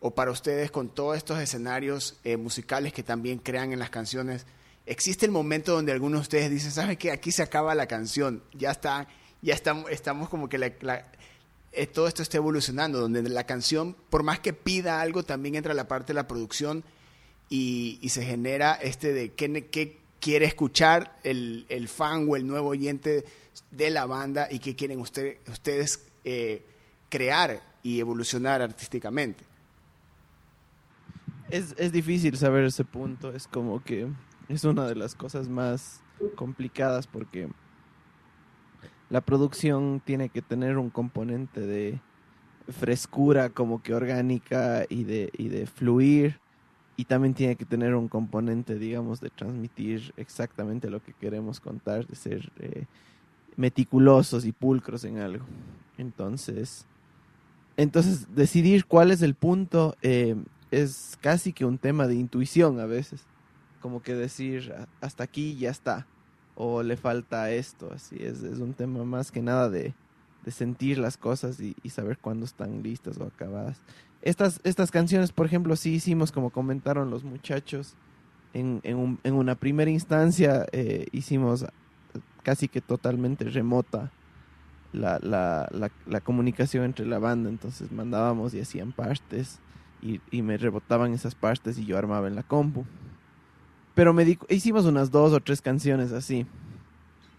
o 0.00 0.14
para 0.14 0.30
ustedes 0.30 0.70
con 0.70 0.88
todos 0.88 1.16
estos 1.16 1.38
escenarios 1.38 2.16
eh, 2.24 2.36
musicales 2.36 2.92
que 2.92 3.02
también 3.02 3.38
crean 3.38 3.72
en 3.72 3.78
las 3.78 3.90
canciones, 3.90 4.46
existe 4.84 5.26
el 5.26 5.32
momento 5.32 5.72
donde 5.72 5.92
algunos 5.92 6.20
de 6.20 6.22
ustedes 6.22 6.50
dicen, 6.50 6.70
¿sabe 6.70 6.96
qué? 6.96 7.10
Aquí 7.10 7.32
se 7.32 7.42
acaba 7.42 7.74
la 7.74 7.86
canción, 7.86 8.42
ya 8.52 8.70
está, 8.70 9.08
ya 9.42 9.54
estamos, 9.54 9.90
estamos 9.90 10.28
como 10.28 10.48
que 10.48 10.58
la, 10.58 10.66
eh, 11.72 11.86
todo 11.86 12.08
esto 12.08 12.22
está 12.22 12.36
evolucionando, 12.36 13.00
donde 13.00 13.22
la 13.22 13.44
canción, 13.44 13.96
por 14.10 14.22
más 14.22 14.40
que 14.40 14.52
pida 14.52 15.00
algo, 15.00 15.22
también 15.22 15.56
entra 15.56 15.74
la 15.74 15.88
parte 15.88 16.08
de 16.08 16.14
la 16.14 16.28
producción 16.28 16.84
y, 17.48 18.08
se 18.08 18.24
genera 18.24 18.74
este 18.74 19.12
de 19.12 19.32
qué, 19.32 19.68
qué 19.70 19.98
quiere 20.20 20.46
escuchar 20.46 21.18
el, 21.22 21.66
el, 21.68 21.88
fan 21.88 22.26
o 22.28 22.36
el 22.36 22.46
nuevo 22.46 22.70
oyente 22.70 23.24
de 23.70 23.90
la 23.90 24.06
banda 24.06 24.48
y 24.50 24.58
qué 24.58 24.74
quieren 24.74 25.00
usted, 25.00 25.38
ustedes 25.48 26.06
eh, 26.24 26.64
crear 27.08 27.62
y 27.82 28.00
evolucionar 28.00 28.62
artísticamente. 28.62 29.44
Es, 31.50 31.74
es 31.78 31.92
difícil 31.92 32.36
saber 32.36 32.64
ese 32.64 32.84
punto, 32.84 33.32
es 33.32 33.46
como 33.46 33.82
que 33.82 34.08
es 34.48 34.64
una 34.64 34.86
de 34.86 34.96
las 34.96 35.14
cosas 35.14 35.48
más 35.48 36.00
complicadas 36.34 37.06
porque 37.06 37.48
la 39.10 39.20
producción 39.20 40.02
tiene 40.04 40.28
que 40.28 40.42
tener 40.42 40.78
un 40.78 40.90
componente 40.90 41.60
de 41.60 42.00
frescura 42.80 43.50
como 43.50 43.80
que 43.80 43.94
orgánica 43.94 44.84
y 44.88 45.04
de, 45.04 45.30
y 45.38 45.48
de 45.48 45.66
fluir 45.66 46.40
y 46.96 47.04
también 47.04 47.34
tiene 47.34 47.56
que 47.56 47.64
tener 47.64 47.94
un 47.94 48.08
componente 48.08 48.78
digamos 48.78 49.20
de 49.20 49.30
transmitir 49.30 50.12
exactamente 50.16 50.90
lo 50.90 51.02
que 51.02 51.12
queremos 51.12 51.60
contar 51.60 52.06
de 52.06 52.16
ser 52.16 52.50
eh, 52.58 52.86
meticulosos 53.56 54.44
y 54.44 54.52
pulcros 54.52 55.04
en 55.04 55.18
algo. 55.18 55.44
Entonces 55.98 56.86
entonces 57.76 58.34
decidir 58.34 58.86
cuál 58.86 59.10
es 59.10 59.22
el 59.22 59.34
punto 59.34 59.96
eh, 60.02 60.36
es 60.70 61.18
casi 61.20 61.52
que 61.52 61.64
un 61.64 61.78
tema 61.78 62.06
de 62.06 62.14
intuición 62.14 62.80
a 62.80 62.86
veces. 62.86 63.22
Como 63.80 64.02
que 64.02 64.14
decir 64.14 64.74
hasta 65.00 65.24
aquí 65.24 65.56
ya 65.56 65.70
está. 65.70 66.06
O 66.54 66.82
le 66.82 66.96
falta 66.96 67.50
esto, 67.50 67.92
así 67.92 68.16
es, 68.18 68.42
es 68.42 68.60
un 68.60 68.72
tema 68.72 69.04
más 69.04 69.30
que 69.30 69.42
nada 69.42 69.68
de, 69.68 69.92
de 70.42 70.50
sentir 70.50 70.96
las 70.96 71.18
cosas 71.18 71.60
y, 71.60 71.74
saber 71.90 72.16
cuándo 72.18 72.46
están 72.46 72.82
listas 72.82 73.18
o 73.18 73.24
acabadas. 73.24 73.82
Estas, 74.22 74.60
estas 74.64 74.90
canciones, 74.90 75.32
por 75.32 75.46
ejemplo, 75.46 75.76
sí 75.76 75.94
hicimos, 75.94 76.32
como 76.32 76.50
comentaron 76.50 77.10
los 77.10 77.24
muchachos, 77.24 77.94
en, 78.54 78.80
en, 78.84 78.96
un, 78.96 79.18
en 79.22 79.34
una 79.34 79.54
primera 79.54 79.90
instancia 79.90 80.66
eh, 80.72 81.06
hicimos 81.12 81.66
casi 82.42 82.68
que 82.68 82.80
totalmente 82.80 83.44
remota 83.44 84.10
la, 84.92 85.18
la, 85.20 85.68
la, 86.06 86.20
comunicación 86.20 86.84
entre 86.84 87.04
la 87.04 87.18
banda, 87.18 87.50
entonces 87.50 87.92
mandábamos 87.92 88.54
y 88.54 88.60
hacían 88.60 88.92
partes 88.92 89.58
y, 90.00 90.20
y 90.30 90.42
me 90.42 90.56
rebotaban 90.56 91.12
esas 91.12 91.34
partes 91.34 91.78
y 91.78 91.84
yo 91.84 91.98
armaba 91.98 92.28
en 92.28 92.34
la 92.34 92.42
compu. 92.42 92.86
Pero 93.94 94.14
me 94.14 94.24
di, 94.24 94.38
hicimos 94.48 94.86
unas 94.86 95.10
dos 95.10 95.32
o 95.32 95.40
tres 95.40 95.60
canciones 95.60 96.12
así. 96.12 96.46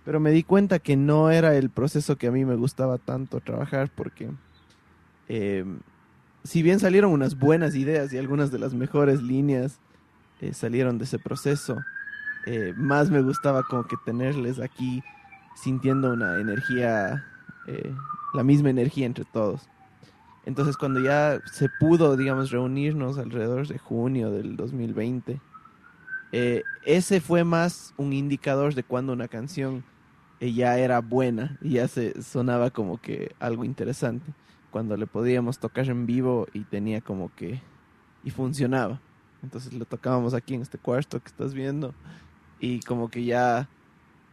Pero 0.05 0.19
me 0.19 0.31
di 0.31 0.43
cuenta 0.43 0.79
que 0.79 0.95
no 0.95 1.29
era 1.31 1.55
el 1.55 1.69
proceso 1.69 2.15
que 2.15 2.27
a 2.27 2.31
mí 2.31 2.45
me 2.45 2.55
gustaba 2.55 2.97
tanto 2.97 3.39
trabajar 3.41 3.91
porque 3.93 4.29
eh, 5.27 5.65
si 6.43 6.61
bien 6.61 6.79
salieron 6.79 7.11
unas 7.11 7.37
buenas 7.37 7.75
ideas 7.75 8.13
y 8.13 8.17
algunas 8.17 8.51
de 8.51 8.59
las 8.59 8.73
mejores 8.73 9.21
líneas 9.21 9.79
eh, 10.41 10.53
salieron 10.53 10.97
de 10.97 11.05
ese 11.05 11.19
proceso, 11.19 11.77
eh, 12.45 12.73
más 12.77 13.09
me 13.09 13.21
gustaba 13.21 13.63
como 13.63 13.83
que 13.83 13.97
tenerles 14.05 14.61
aquí 14.61 15.03
sintiendo 15.53 16.13
una 16.13 16.39
energía, 16.39 17.25
eh, 17.67 17.93
la 18.33 18.43
misma 18.43 18.69
energía 18.69 19.05
entre 19.05 19.25
todos. 19.25 19.67
Entonces 20.45 20.77
cuando 20.77 21.01
ya 21.01 21.41
se 21.51 21.67
pudo, 21.67 22.15
digamos, 22.15 22.51
reunirnos 22.51 23.17
alrededor 23.17 23.67
de 23.67 23.77
junio 23.77 24.31
del 24.31 24.55
2020, 24.55 25.41
eh, 26.31 26.63
ese 26.85 27.19
fue 27.19 27.43
más 27.43 27.93
un 27.97 28.13
indicador 28.13 28.73
de 28.75 28.83
cuando 28.83 29.11
una 29.11 29.27
canción 29.27 29.83
ya 30.39 30.77
era 30.77 31.01
buena 31.01 31.57
y 31.61 31.71
ya 31.71 31.89
se 31.89 32.21
sonaba 32.21 32.69
como 32.69 33.01
que 33.01 33.35
algo 33.39 33.65
interesante. 33.65 34.31
Cuando 34.71 34.97
le 34.97 35.07
podíamos 35.07 35.59
tocar 35.59 35.87
en 35.89 36.05
vivo 36.05 36.47
y 36.53 36.63
tenía 36.63 37.01
como 37.01 37.33
que... 37.35 37.61
y 38.23 38.31
funcionaba. 38.31 38.99
Entonces 39.43 39.73
lo 39.73 39.85
tocábamos 39.85 40.33
aquí 40.33 40.55
en 40.55 40.61
este 40.61 40.77
cuarto 40.77 41.19
que 41.19 41.27
estás 41.27 41.53
viendo 41.53 41.93
y 42.59 42.79
como 42.81 43.09
que 43.09 43.23
ya 43.23 43.69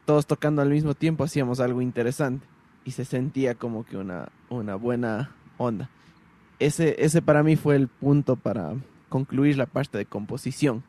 todos 0.06 0.26
tocando 0.26 0.62
al 0.62 0.70
mismo 0.70 0.94
tiempo 0.94 1.24
hacíamos 1.24 1.60
algo 1.60 1.82
interesante 1.82 2.46
y 2.84 2.92
se 2.92 3.04
sentía 3.04 3.54
como 3.54 3.84
que 3.84 3.96
una, 3.96 4.28
una 4.48 4.76
buena 4.76 5.30
onda. 5.58 5.90
Ese, 6.58 6.96
ese 7.04 7.20
para 7.20 7.42
mí 7.42 7.56
fue 7.56 7.76
el 7.76 7.88
punto 7.88 8.36
para 8.36 8.74
concluir 9.08 9.58
la 9.58 9.66
parte 9.66 9.98
de 9.98 10.06
composición 10.06 10.82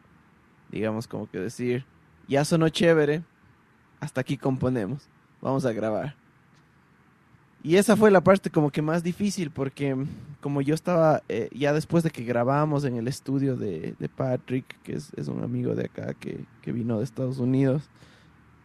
digamos 0.76 1.08
como 1.08 1.30
que 1.30 1.40
decir, 1.40 1.86
ya 2.28 2.44
sonó 2.46 2.70
chévere, 2.70 3.24
hasta 4.00 4.22
aquí 4.22 4.38
componemos, 4.38 5.08
vamos 5.42 5.66
a 5.66 5.72
grabar. 5.72 6.16
Y 7.66 7.78
esa 7.78 7.98
fue 7.98 8.12
la 8.12 8.22
parte 8.22 8.52
como 8.52 8.70
que 8.70 8.84
más 8.84 9.02
difícil 9.02 9.50
porque 9.50 9.98
como 10.40 10.62
yo 10.62 10.76
estaba, 10.76 11.24
eh, 11.28 11.50
ya 11.52 11.74
después 11.74 12.04
de 12.04 12.12
que 12.12 12.24
grabamos 12.24 12.86
en 12.86 12.96
el 12.96 13.08
estudio 13.08 13.56
de, 13.56 13.96
de 13.98 14.08
Patrick, 14.08 14.80
que 14.84 14.94
es, 14.94 15.12
es, 15.16 15.30
un 15.30 15.44
amigo 15.44 15.74
de 15.74 15.86
acá 15.86 16.14
que, 16.14 16.46
que 16.62 16.72
vino 16.72 17.00
de 17.00 17.04
Estados 17.04 17.40
Unidos, 17.40 17.90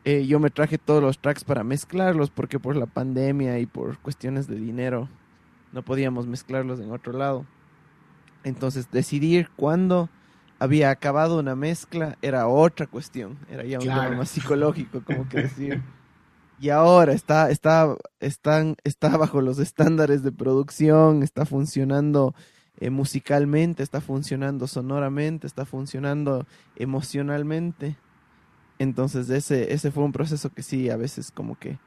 eh, 0.04 0.26
yo 0.26 0.38
me 0.38 0.50
traje 0.50 0.76
todos 0.76 1.02
los 1.02 1.18
tracks 1.18 1.44
para 1.44 1.64
mezclarlos 1.64 2.28
porque 2.28 2.60
por 2.60 2.76
la 2.76 2.84
pandemia 2.84 3.58
y 3.58 3.64
por 3.64 3.96
cuestiones 4.00 4.46
de 4.48 4.56
dinero 4.56 5.08
no 5.72 5.80
podíamos 5.80 6.26
mezclarlos 6.26 6.78
en 6.78 6.92
otro 6.92 7.14
lado. 7.14 7.46
Entonces 8.44 8.90
decidir 8.90 9.48
cuándo 9.56 10.10
había 10.58 10.90
acabado 10.90 11.38
una 11.38 11.56
mezcla, 11.56 12.18
era 12.20 12.48
otra 12.48 12.86
cuestión, 12.86 13.38
era 13.50 13.64
ya 13.64 13.78
un 13.78 13.84
claro. 13.84 14.02
tema 14.02 14.16
más 14.18 14.28
psicológico, 14.28 15.02
como 15.02 15.26
que 15.26 15.38
decir. 15.38 15.80
Y 16.60 16.68
ahora 16.68 17.14
está, 17.14 17.50
está, 17.50 17.96
están, 18.20 18.76
está 18.84 19.08
bajo 19.16 19.40
los 19.40 19.58
estándares 19.58 20.22
de 20.22 20.30
producción, 20.30 21.22
está 21.22 21.46
funcionando 21.46 22.34
eh, 22.78 22.90
musicalmente, 22.90 23.82
está 23.82 24.02
funcionando 24.02 24.66
sonoramente, 24.66 25.46
está 25.46 25.64
funcionando 25.64 26.46
emocionalmente. 26.76 27.96
Entonces 28.78 29.30
ese, 29.30 29.72
ese 29.72 29.90
fue 29.90 30.04
un 30.04 30.12
proceso 30.12 30.50
que 30.50 30.62
sí, 30.62 30.90
a 30.90 30.98
veces 30.98 31.30
como 31.30 31.58
que 31.58 31.78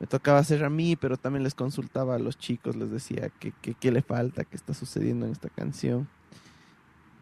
me 0.00 0.08
tocaba 0.08 0.38
hacer 0.38 0.64
a 0.64 0.70
mí, 0.70 0.96
pero 0.96 1.16
también 1.16 1.44
les 1.44 1.54
consultaba 1.54 2.16
a 2.16 2.18
los 2.18 2.38
chicos, 2.38 2.74
les 2.74 2.90
decía 2.90 3.30
qué 3.38 3.52
que, 3.62 3.74
que 3.74 3.92
le 3.92 4.02
falta, 4.02 4.44
qué 4.44 4.56
está 4.56 4.74
sucediendo 4.74 5.26
en 5.26 5.32
esta 5.32 5.48
canción. 5.48 6.08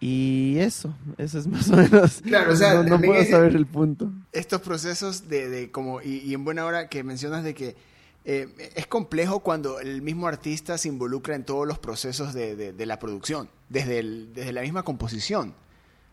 Y 0.00 0.59
eso, 0.59 0.95
eso 1.17 1.38
es 1.38 1.47
más 1.47 1.71
o 1.71 1.76
menos. 1.76 2.21
Claro, 2.23 2.53
o 2.53 2.57
sea, 2.57 2.75
no, 2.75 2.83
no 2.83 3.00
puedo 3.00 3.25
saber 3.25 3.57
el 3.57 3.67
punto. 3.67 4.11
Estos 4.33 4.61
procesos 4.61 5.29
de, 5.29 5.49
de 5.49 5.71
como, 5.71 6.03
y, 6.03 6.19
y, 6.19 6.35
en 6.35 6.45
buena 6.45 6.67
hora 6.67 6.88
que 6.88 7.03
mencionas 7.03 7.45
de 7.45 7.55
que 7.55 7.76
eh, 8.29 8.73
es 8.75 8.88
complejo 8.88 9.41
cuando 9.41 9.79
el 9.79 10.03
mismo 10.03 10.26
artista 10.26 10.76
se 10.79 10.88
involucra 10.88 11.37
en 11.37 11.45
todos 11.45 11.67
los 11.67 11.79
procesos 11.79 12.35
de, 12.35 12.57
de, 12.73 12.87
la 12.87 12.99
producción, 12.99 13.49
desde, 13.69 14.00
el, 14.00 14.35
desde 14.35 14.53
la 14.53 14.62
misma 14.62 14.83
composición. 14.83 15.55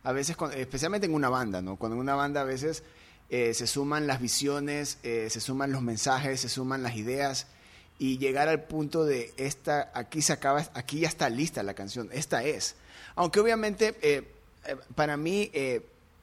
A 0.03 0.11
veces, 0.11 0.37
especialmente 0.55 1.07
en 1.07 1.15
una 1.15 1.29
banda, 1.29 1.61
¿no? 1.61 1.75
Cuando 1.75 1.95
en 1.95 2.01
una 2.01 2.13
banda 2.13 2.41
a 2.41 2.43
veces 2.43 2.83
eh, 3.29 3.55
se 3.55 3.65
suman 3.65 4.05
las 4.05 4.21
visiones, 4.21 4.99
eh, 5.01 5.27
se 5.31 5.39
suman 5.39 5.71
los 5.71 5.81
mensajes, 5.81 6.39
se 6.39 6.49
suman 6.49 6.83
las 6.83 6.95
ideas 6.97 7.47
y 7.97 8.19
llegar 8.19 8.47
al 8.47 8.63
punto 8.65 9.05
de 9.05 9.33
esta, 9.37 9.91
aquí 9.95 10.21
se 10.21 10.33
acaba, 10.33 10.63
aquí 10.75 10.99
ya 10.99 11.07
está 11.07 11.29
lista 11.29 11.63
la 11.63 11.73
canción, 11.73 12.09
esta 12.11 12.43
es. 12.43 12.75
Aunque 13.15 13.39
obviamente 13.39 14.25
para 14.95 15.17
mí 15.17 15.51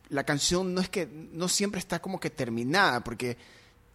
la 0.08 0.24
canción 0.24 0.74
no 0.74 0.80
es 0.80 0.88
que 0.88 1.06
no 1.06 1.48
siempre 1.48 1.78
está 1.78 2.00
como 2.00 2.20
que 2.20 2.30
terminada, 2.30 3.00
porque 3.00 3.36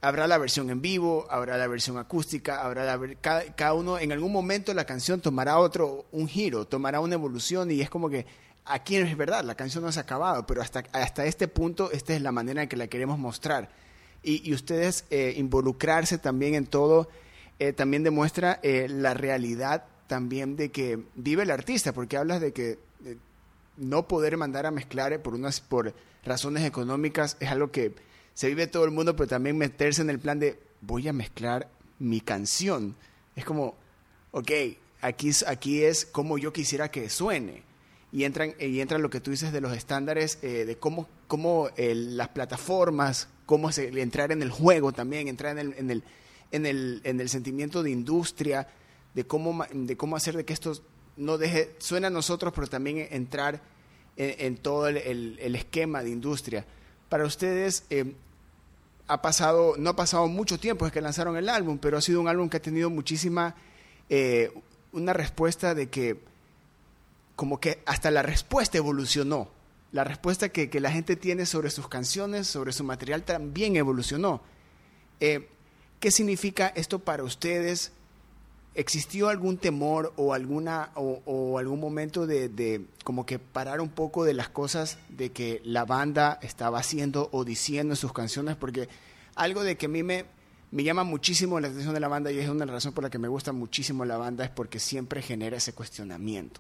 habrá 0.02 0.28
la 0.28 0.38
versión 0.38 0.70
en 0.70 0.82
vivo, 0.82 1.28
habrá 1.30 1.58
la 1.58 1.68
versión 1.68 1.98
acústica, 1.98 2.62
habrá 2.62 2.86
la, 2.86 3.16
cada, 3.22 3.44
cada, 3.56 3.74
uno, 3.74 4.00
en 4.00 4.12
algún 4.12 4.32
momento 4.32 4.74
la 4.74 4.86
canción 4.86 5.20
tomará 5.20 5.58
otro, 5.58 6.06
un 6.12 6.28
giro, 6.28 6.66
tomará 6.66 7.00
una 7.00 7.16
evolución 7.16 7.72
y 7.72 7.82
es 7.82 7.90
como 7.90 8.10
que 8.10 8.26
aquí 8.66 8.96
es 8.96 9.18
verdad, 9.18 9.44
la 9.44 9.56
canción 9.56 9.84
no 9.84 9.92
se 9.92 10.00
ha 10.00 10.04
acabado, 10.04 10.46
pero 10.46 10.62
hasta, 10.62 10.84
hasta 10.92 11.26
este 11.26 11.48
punto 11.48 11.92
esta 11.92 12.14
es 12.14 12.22
la 12.22 12.32
manera 12.32 12.64
en 12.64 12.70
que 12.70 12.78
la 12.78 12.88
queremos 12.88 13.20
mostrar. 13.20 13.70
Y, 14.28 14.52
ustedes 14.56 15.06
eh, 15.12 15.36
involucrarse 15.38 16.18
también 16.18 16.56
en 16.56 16.66
todo, 16.66 17.08
eh, 17.60 17.74
también 17.74 18.02
demuestra 18.04 18.60
eh, 18.64 18.88
la 18.90 19.14
realidad 19.14 19.86
también 20.08 20.56
de 20.56 20.72
que 20.72 21.00
vive 21.14 21.44
el 21.44 21.52
artista, 21.52 21.94
porque 21.94 22.18
hablas 22.18 22.42
de 22.42 22.52
que 22.52 22.80
no 23.78 24.08
poder 24.08 24.38
mandar 24.38 24.66
a 24.66 24.72
mezclar 24.72 25.22
por 25.22 25.34
unas 25.34 25.62
por 25.62 25.94
razones 26.24 26.64
económicas 26.64 27.38
es 27.40 27.50
algo 27.50 27.72
que 27.72 27.94
se 28.34 28.48
vive 28.48 28.68
todo 28.68 28.84
el 28.86 28.92
mundo, 28.92 29.16
pero 29.16 29.28
también 29.28 29.58
meterse 29.58 30.02
en 30.02 30.10
el 30.10 30.20
plan 30.20 30.40
de 30.40 30.60
voy 30.82 31.08
a 31.08 31.14
mezclar 31.14 31.70
mi 32.00 32.20
canción. 32.20 32.96
Es 33.36 33.46
como, 33.46 33.76
ok, 34.32 34.52
aquí, 35.02 35.32
aquí 35.48 35.84
es 35.84 36.06
como 36.06 36.38
yo 36.38 36.52
quisiera 36.52 36.92
que 36.92 37.10
suene. 37.10 37.64
Y 38.12 38.24
entran, 38.24 38.54
y 38.60 38.80
entra 38.80 38.98
lo 38.98 39.10
que 39.10 39.20
tú 39.20 39.32
dices 39.32 39.52
de 39.52 39.62
los 39.62 39.76
estándares, 39.76 40.40
eh, 40.42 40.66
de 40.66 40.78
cómo, 40.78 41.08
cómo 41.28 41.70
las 41.78 42.30
plataformas, 42.30 43.28
cómo 43.46 43.72
se, 43.72 43.88
entrar 44.02 44.32
en 44.32 44.42
el 44.42 44.52
juego 44.52 44.94
también, 44.94 45.28
entrar 45.28 45.58
en 45.58 45.60
el, 45.60 45.74
en 45.78 45.92
el, 45.92 46.04
en 46.52 46.66
el, 46.66 47.02
en 47.04 47.20
el 47.20 47.30
sentimiento 47.30 47.84
de 47.84 47.92
industria, 47.92 48.68
de 49.14 49.26
cómo, 49.26 49.66
de 49.74 49.98
cómo 49.98 50.16
hacer 50.16 50.36
de 50.36 50.46
que 50.46 50.54
esto 50.54 50.82
no 51.18 51.38
deje, 51.38 51.76
suena 51.80 52.08
a 52.08 52.12
nosotros, 52.12 52.54
pero 52.54 52.68
también 52.68 53.08
entrar 53.12 53.62
en, 54.18 54.58
todo 54.58 54.88
el, 54.88 55.56
esquema 55.56 56.04
de 56.04 56.10
industria. 56.10 56.66
Para 57.10 57.26
ustedes, 57.26 57.84
eh, 57.90 58.16
ha 59.08 59.22
pasado, 59.22 59.76
no 59.78 59.92
ha 59.92 59.96
pasado 59.96 60.28
mucho 60.28 60.60
tiempo 60.60 60.86
desde 60.86 60.94
que 60.94 61.02
lanzaron 61.02 61.38
el 61.38 61.50
álbum, 61.50 61.78
pero 61.78 61.98
ha 61.98 62.02
sido 62.02 62.22
un 62.22 62.28
álbum 62.28 62.50
que 62.50 62.58
ha 62.58 62.62
tenido 62.62 62.90
muchísima, 62.90 63.56
eh, 64.10 64.52
una 64.92 65.14
respuesta 65.14 65.76
de 65.76 65.90
que, 65.90 66.20
como 67.36 67.60
que 67.60 67.82
hasta 67.86 68.12
la 68.12 68.22
respuesta 68.22 68.78
evolucionó. 68.78 69.50
La 69.92 70.04
respuesta 70.04 70.50
que, 70.50 70.68
la 70.80 70.92
gente 70.92 71.16
tiene 71.16 71.46
sobre 71.46 71.70
sus 71.70 71.88
canciones, 71.88 72.48
sobre 72.48 72.74
su 72.74 72.84
material, 72.84 73.24
también 73.24 73.76
evolucionó. 73.76 74.42
Eh, 75.20 75.48
¿Qué 76.00 76.12
significa 76.12 76.68
esto 76.76 77.00
para 77.00 77.24
ustedes? 77.24 77.94
¿Existió 78.76 79.30
algún 79.30 79.58
temor 79.58 80.12
o, 80.18 80.34
alguna, 80.34 80.92
o, 80.96 81.58
algún 81.58 81.80
momento 81.80 82.28
de, 82.28 82.86
como 83.06 83.26
que 83.26 83.40
parar 83.40 83.80
un 83.80 83.88
poco 83.88 84.26
de 84.26 84.34
las 84.34 84.50
cosas 84.50 84.98
de 85.08 85.32
que 85.32 85.62
la 85.64 85.86
banda 85.86 86.40
estaba 86.42 86.80
haciendo 86.80 87.30
o 87.32 87.46
diciendo 87.46 87.94
en 87.94 87.98
sus 87.98 88.12
canciones? 88.12 88.58
Porque 88.58 88.90
algo 89.36 89.64
de 89.64 89.78
que 89.78 89.86
a 89.86 89.90
mí 89.90 90.04
me, 90.04 90.26
me 90.72 90.84
llama 90.84 91.06
muchísimo 91.06 91.58
la 91.62 91.70
atención 91.70 91.94
de 91.94 92.02
la 92.02 92.10
banda 92.10 92.34
y 92.34 92.40
es 92.40 92.50
una 92.50 92.66
razón 92.66 92.92
por 92.92 93.06
la 93.06 93.10
que 93.10 93.18
me 93.18 93.30
gusta 93.30 93.54
muchísimo 93.54 94.04
la 94.04 94.18
banda 94.18 94.44
es 94.44 94.50
porque 94.50 94.80
siempre 94.80 95.22
genera 95.22 95.56
ese 95.56 95.72
cuestionamiento 95.72 96.60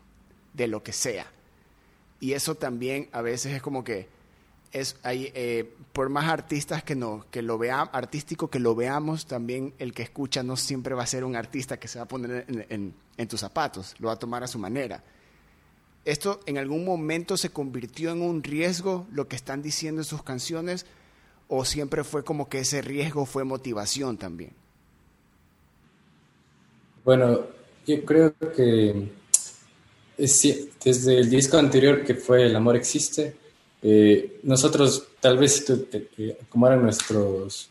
de 0.53 0.67
lo 0.67 0.84
que 0.84 0.93
sea. 0.93 1.27
Y 2.22 2.31
eso 2.31 2.55
también 2.55 3.09
a 3.11 3.22
veces 3.22 3.53
es 3.53 3.61
como 3.61 3.83
que 3.83 4.07
es 4.75 4.98
hay, 5.03 5.31
eh, 5.33 5.74
por 5.94 6.09
más 6.09 6.25
artistas 6.25 6.83
que 6.83 6.96
no 6.96 7.25
que 7.31 7.42
lo 7.42 7.57
vea 7.57 7.79
artístico 7.81 8.50
que 8.50 8.59
lo 8.59 8.75
veamos 8.75 9.25
también 9.25 9.74
el 9.79 9.94
que 9.94 10.03
escucha 10.03 10.44
no 10.44 10.57
siempre 10.57 10.94
va 10.94 11.03
a 11.03 11.07
ser 11.07 11.24
un 11.24 11.38
artista 11.38 11.79
que 11.79 11.88
se 11.88 11.98
va 11.98 12.03
a 12.03 12.07
poner 12.07 12.46
en, 12.70 12.94
en, 13.18 13.27
tus 13.27 13.40
zapatos 13.40 13.96
lo 14.00 14.07
va 14.07 14.14
a 14.14 14.20
tomar 14.20 14.44
a 14.44 14.48
su 14.48 14.59
manera. 14.59 15.01
Esto 16.03 16.42
en 16.46 16.57
algún 16.57 16.83
momento 16.83 17.38
se 17.38 17.50
convirtió 17.50 18.11
en 18.11 18.22
un 18.22 18.44
riesgo 18.44 19.07
lo 19.11 19.27
que 19.27 19.38
están 19.38 19.61
diciendo 19.64 20.01
en 20.01 20.05
sus 20.05 20.22
canciones 20.24 20.85
o 21.48 21.64
siempre 21.64 22.03
fue 22.03 22.25
como 22.25 22.50
que 22.50 22.59
ese 22.59 22.81
riesgo 22.81 23.25
fue 23.25 23.46
motivación 23.46 24.18
también. 24.18 24.51
Bueno 27.05 27.46
yo 27.88 28.03
creo 28.03 28.33
que 28.53 29.09
desde 30.18 31.20
el 31.20 31.29
disco 31.29 31.57
anterior 31.57 32.03
que 32.03 32.16
fue 32.16 32.46
El 32.46 32.55
amor 32.57 32.75
existe 32.75 33.45
eh, 33.87 34.39
nosotros, 34.41 35.09
tal 35.19 35.37
vez, 35.37 35.63
como 36.50 36.65
era 36.65 36.75
nuestros, 36.75 37.69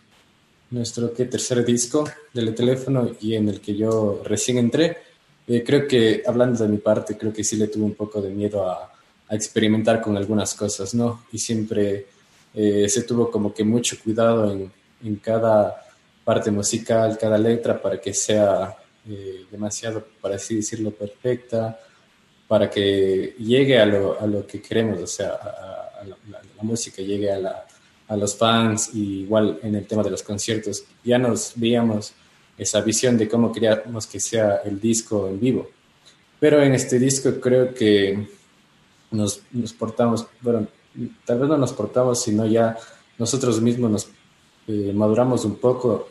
nuestro 0.70 1.12
¿qué? 1.12 1.24
tercer 1.24 1.64
disco 1.64 2.08
del 2.32 2.54
teléfono 2.54 3.10
y 3.20 3.34
en 3.34 3.48
el 3.48 3.60
que 3.60 3.74
yo 3.74 4.22
recién 4.24 4.58
entré, 4.58 4.96
eh, 5.48 5.64
creo 5.66 5.88
que, 5.88 6.22
hablando 6.24 6.62
de 6.62 6.70
mi 6.70 6.76
parte, 6.78 7.18
creo 7.18 7.32
que 7.32 7.42
sí 7.42 7.56
le 7.56 7.66
tuve 7.66 7.82
un 7.82 7.94
poco 7.94 8.22
de 8.22 8.30
miedo 8.30 8.70
a, 8.70 8.92
a 9.28 9.34
experimentar 9.34 10.00
con 10.00 10.16
algunas 10.16 10.54
cosas, 10.54 10.94
¿no? 10.94 11.24
Y 11.32 11.38
siempre 11.38 12.06
eh, 12.54 12.88
se 12.88 13.02
tuvo 13.02 13.28
como 13.28 13.52
que 13.52 13.64
mucho 13.64 13.96
cuidado 14.00 14.52
en, 14.52 14.70
en, 15.02 15.16
cada 15.16 15.84
parte 16.22 16.52
musical, 16.52 17.18
cada 17.18 17.38
letra, 17.38 17.82
para 17.82 18.00
que 18.00 18.14
sea 18.14 18.76
demasiado, 19.50 20.06
para 20.20 20.36
así 20.36 20.54
decirlo, 20.54 20.92
perfecta, 20.92 21.76
para 22.46 22.70
que 22.70 23.34
llegue 23.40 23.80
a 23.80 23.84
lo, 23.84 24.20
a 24.20 24.26
lo 24.28 24.46
que 24.46 24.62
queremos, 24.62 25.00
o 25.00 25.06
sea, 25.08 25.30
a, 25.32 25.83
la, 26.06 26.62
música 26.62 27.02
llegue 27.02 27.30
a, 27.32 27.38
la, 27.38 27.66
a, 28.08 28.16
los 28.16 28.36
fans 28.36 28.90
y 28.94 29.22
igual 29.22 29.58
en 29.62 29.74
el 29.74 29.86
tema 29.86 30.02
de 30.02 30.10
los 30.10 30.22
conciertos, 30.22 30.84
ya 31.02 31.18
nos 31.18 31.52
veíamos 31.56 32.12
esa 32.56 32.80
visión 32.80 33.18
de 33.18 33.28
cómo 33.28 33.52
queríamos 33.52 34.06
que 34.06 34.20
sea 34.20 34.56
el 34.64 34.80
disco 34.80 35.28
en 35.28 35.40
vivo. 35.40 35.68
Pero 36.38 36.62
en 36.62 36.74
este 36.74 36.98
disco 36.98 37.40
creo 37.40 37.74
que 37.74 38.28
nos, 39.10 39.42
nos 39.52 39.72
portamos, 39.72 40.26
bueno, 40.40 40.66
tal 41.24 41.40
vez 41.40 41.48
no 41.48 41.56
nos 41.56 41.72
portamos, 41.72 42.22
sino 42.22 42.46
ya 42.46 42.76
nosotros 43.18 43.60
mismos 43.60 43.90
nos 43.90 44.08
eh, 44.66 44.92
maduramos 44.94 45.44
un 45.44 45.56
poco, 45.56 46.08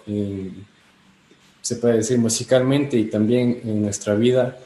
se 1.62 1.76
puede 1.78 1.98
decir 1.98 2.18
musicalmente 2.20 2.98
y 2.98 3.06
también 3.06 3.62
en 3.64 3.82
nuestra 3.82 4.16
vida, 4.16 4.58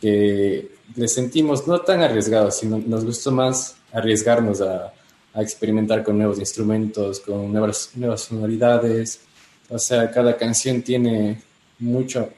que 0.00 0.70
le 0.96 1.08
sentimos 1.08 1.66
no 1.66 1.80
tan 1.80 2.02
arriesgados, 2.02 2.56
sino 2.58 2.78
nos 2.78 3.04
gustó 3.04 3.32
más 3.32 3.76
arriesgarnos 3.94 4.60
a, 4.60 4.92
experimentar 5.36 6.04
con 6.04 6.16
nuevos 6.16 6.38
instrumentos, 6.38 7.18
con 7.18 7.52
nuevas, 7.52 7.90
sonoridades. 8.18 9.22
O 9.68 9.80
sea, 9.80 10.08
cada 10.08 10.36
canción 10.36 10.82
tiene 10.82 11.42
mucho, 11.80 12.30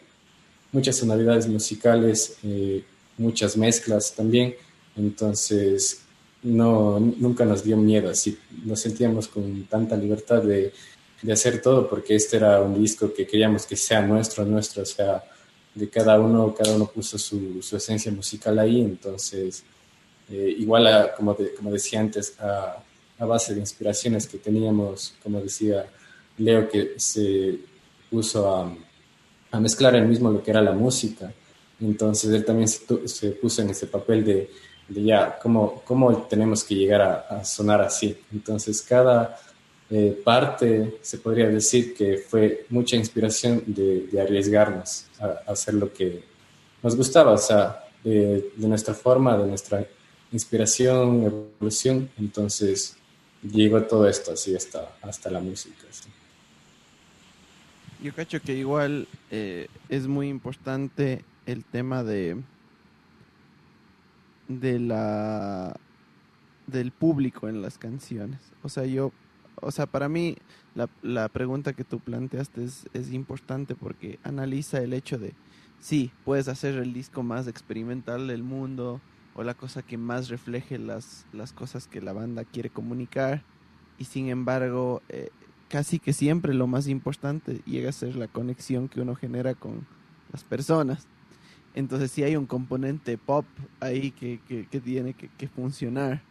muchas 0.72 0.96
sonoridades 0.96 1.46
musicales, 1.46 2.38
eh, 2.42 2.82
muchas 3.18 3.54
mezclas 3.54 4.14
también. 4.14 4.54
Entonces, 4.96 6.00
no, 6.42 6.98
nunca 6.98 7.44
nos 7.44 7.62
dio 7.64 7.76
miedo, 7.76 8.08
así 8.08 8.38
nos 8.64 8.80
sentíamos 8.80 9.28
con 9.28 9.64
tanta 9.64 9.94
libertad 9.94 10.42
de, 10.42 10.72
de, 11.20 11.32
hacer 11.32 11.60
todo, 11.60 11.90
porque 11.90 12.14
este 12.14 12.38
era 12.38 12.62
un 12.62 12.80
disco 12.80 13.12
que 13.12 13.26
queríamos 13.26 13.66
que 13.66 13.76
sea 13.76 14.00
nuestro, 14.00 14.46
nuestro, 14.46 14.84
o 14.84 14.86
sea, 14.86 15.22
de 15.74 15.90
cada 15.90 16.18
uno, 16.18 16.54
cada 16.54 16.74
uno 16.74 16.86
puso 16.86 17.18
su, 17.18 17.60
su 17.60 17.76
esencia 17.76 18.10
musical 18.10 18.58
ahí, 18.58 18.80
entonces 18.80 19.64
eh, 20.28 20.54
igual, 20.58 21.12
como, 21.16 21.36
como 21.56 21.70
decía 21.70 22.00
antes, 22.00 22.38
a, 22.40 22.82
a, 23.18 23.24
base 23.24 23.54
de 23.54 23.60
inspiraciones 23.60 24.26
que 24.26 24.38
teníamos, 24.38 25.14
como 25.22 25.40
decía 25.40 25.86
Leo, 26.38 26.68
que 26.68 26.94
se 26.96 27.58
puso 28.10 28.54
a, 28.54 28.76
a, 29.52 29.60
mezclar 29.60 29.94
el 29.94 30.06
mismo 30.06 30.30
lo 30.30 30.42
que 30.42 30.50
era 30.50 30.60
la 30.60 30.72
música. 30.72 31.32
Entonces 31.80 32.30
él 32.32 32.44
también 32.44 32.68
se, 32.68 33.06
se 33.06 33.30
puso 33.32 33.62
en 33.62 33.70
ese 33.70 33.86
papel 33.86 34.24
de, 34.24 34.50
de 34.88 35.02
ya, 35.02 35.38
¿cómo, 35.38 35.82
¿cómo, 35.84 36.22
tenemos 36.22 36.64
que 36.64 36.74
llegar 36.74 37.02
a, 37.02 37.44
sonar 37.44 37.80
así? 37.82 38.16
Entonces 38.32 38.82
cada 38.82 39.38
eh, 39.90 40.20
parte 40.24 40.98
se 41.02 41.18
podría 41.18 41.48
decir 41.48 41.94
que 41.94 42.18
fue 42.18 42.66
mucha 42.70 42.96
inspiración 42.96 43.62
de, 43.66 44.08
de 44.10 44.20
arriesgarnos 44.20 45.06
a, 45.20 45.52
hacer 45.52 45.74
lo 45.74 45.92
que 45.92 46.24
nos 46.82 46.96
gustaba, 46.96 47.32
o 47.32 47.38
sea, 47.38 47.84
de, 48.02 48.50
de 48.56 48.68
nuestra 48.68 48.94
forma, 48.94 49.36
de 49.36 49.46
nuestra 49.46 49.86
inspiración, 50.32 51.24
evolución, 51.24 52.10
entonces 52.18 52.96
llegó 53.42 53.82
todo 53.82 54.08
esto 54.08 54.32
así 54.32 54.54
hasta, 54.54 54.96
hasta 55.02 55.30
la 55.30 55.40
música. 55.40 55.84
Yo 58.02 58.14
cacho 58.14 58.40
que 58.40 58.54
igual 58.54 59.08
eh, 59.30 59.68
es 59.88 60.06
muy 60.06 60.28
importante 60.28 61.24
el 61.46 61.64
tema 61.64 62.04
de 62.04 62.36
de 64.48 64.78
la 64.78 65.74
del 66.66 66.92
público 66.92 67.48
en 67.48 67.62
las 67.62 67.78
canciones. 67.78 68.38
O 68.62 68.68
sea, 68.68 68.84
yo 68.84 69.12
o 69.60 69.70
sea, 69.70 69.86
para 69.86 70.08
mí 70.08 70.36
la, 70.74 70.88
la 71.02 71.28
pregunta 71.28 71.72
que 71.72 71.84
tú 71.84 71.98
planteaste 71.98 72.64
es, 72.64 72.86
es 72.92 73.12
importante 73.12 73.74
porque 73.74 74.18
analiza 74.22 74.82
el 74.82 74.92
hecho 74.92 75.18
de, 75.18 75.32
sí, 75.80 76.10
puedes 76.24 76.48
hacer 76.48 76.74
el 76.74 76.92
disco 76.92 77.22
más 77.22 77.46
experimental 77.46 78.26
del 78.26 78.42
mundo 78.42 79.00
o 79.36 79.44
la 79.44 79.54
cosa 79.54 79.82
que 79.82 79.98
más 79.98 80.28
refleje 80.28 80.78
las, 80.78 81.26
las 81.32 81.52
cosas 81.52 81.86
que 81.86 82.00
la 82.00 82.12
banda 82.12 82.44
quiere 82.44 82.70
comunicar 82.70 83.42
y 83.98 84.04
sin 84.04 84.28
embargo 84.28 85.02
eh, 85.08 85.30
casi 85.68 85.98
que 85.98 86.12
siempre 86.12 86.54
lo 86.54 86.66
más 86.66 86.88
importante 86.88 87.60
llega 87.66 87.90
a 87.90 87.92
ser 87.92 88.16
la 88.16 88.28
conexión 88.28 88.88
que 88.88 89.00
uno 89.00 89.14
genera 89.14 89.54
con 89.54 89.86
las 90.32 90.42
personas. 90.44 91.06
Entonces 91.74 92.10
sí 92.10 92.22
hay 92.22 92.36
un 92.36 92.46
componente 92.46 93.18
pop 93.18 93.44
ahí 93.80 94.10
que, 94.10 94.40
que, 94.48 94.80
tiene 94.80 95.12
que, 95.12 95.28
que, 95.28 95.46
funcionar. 95.46 96.22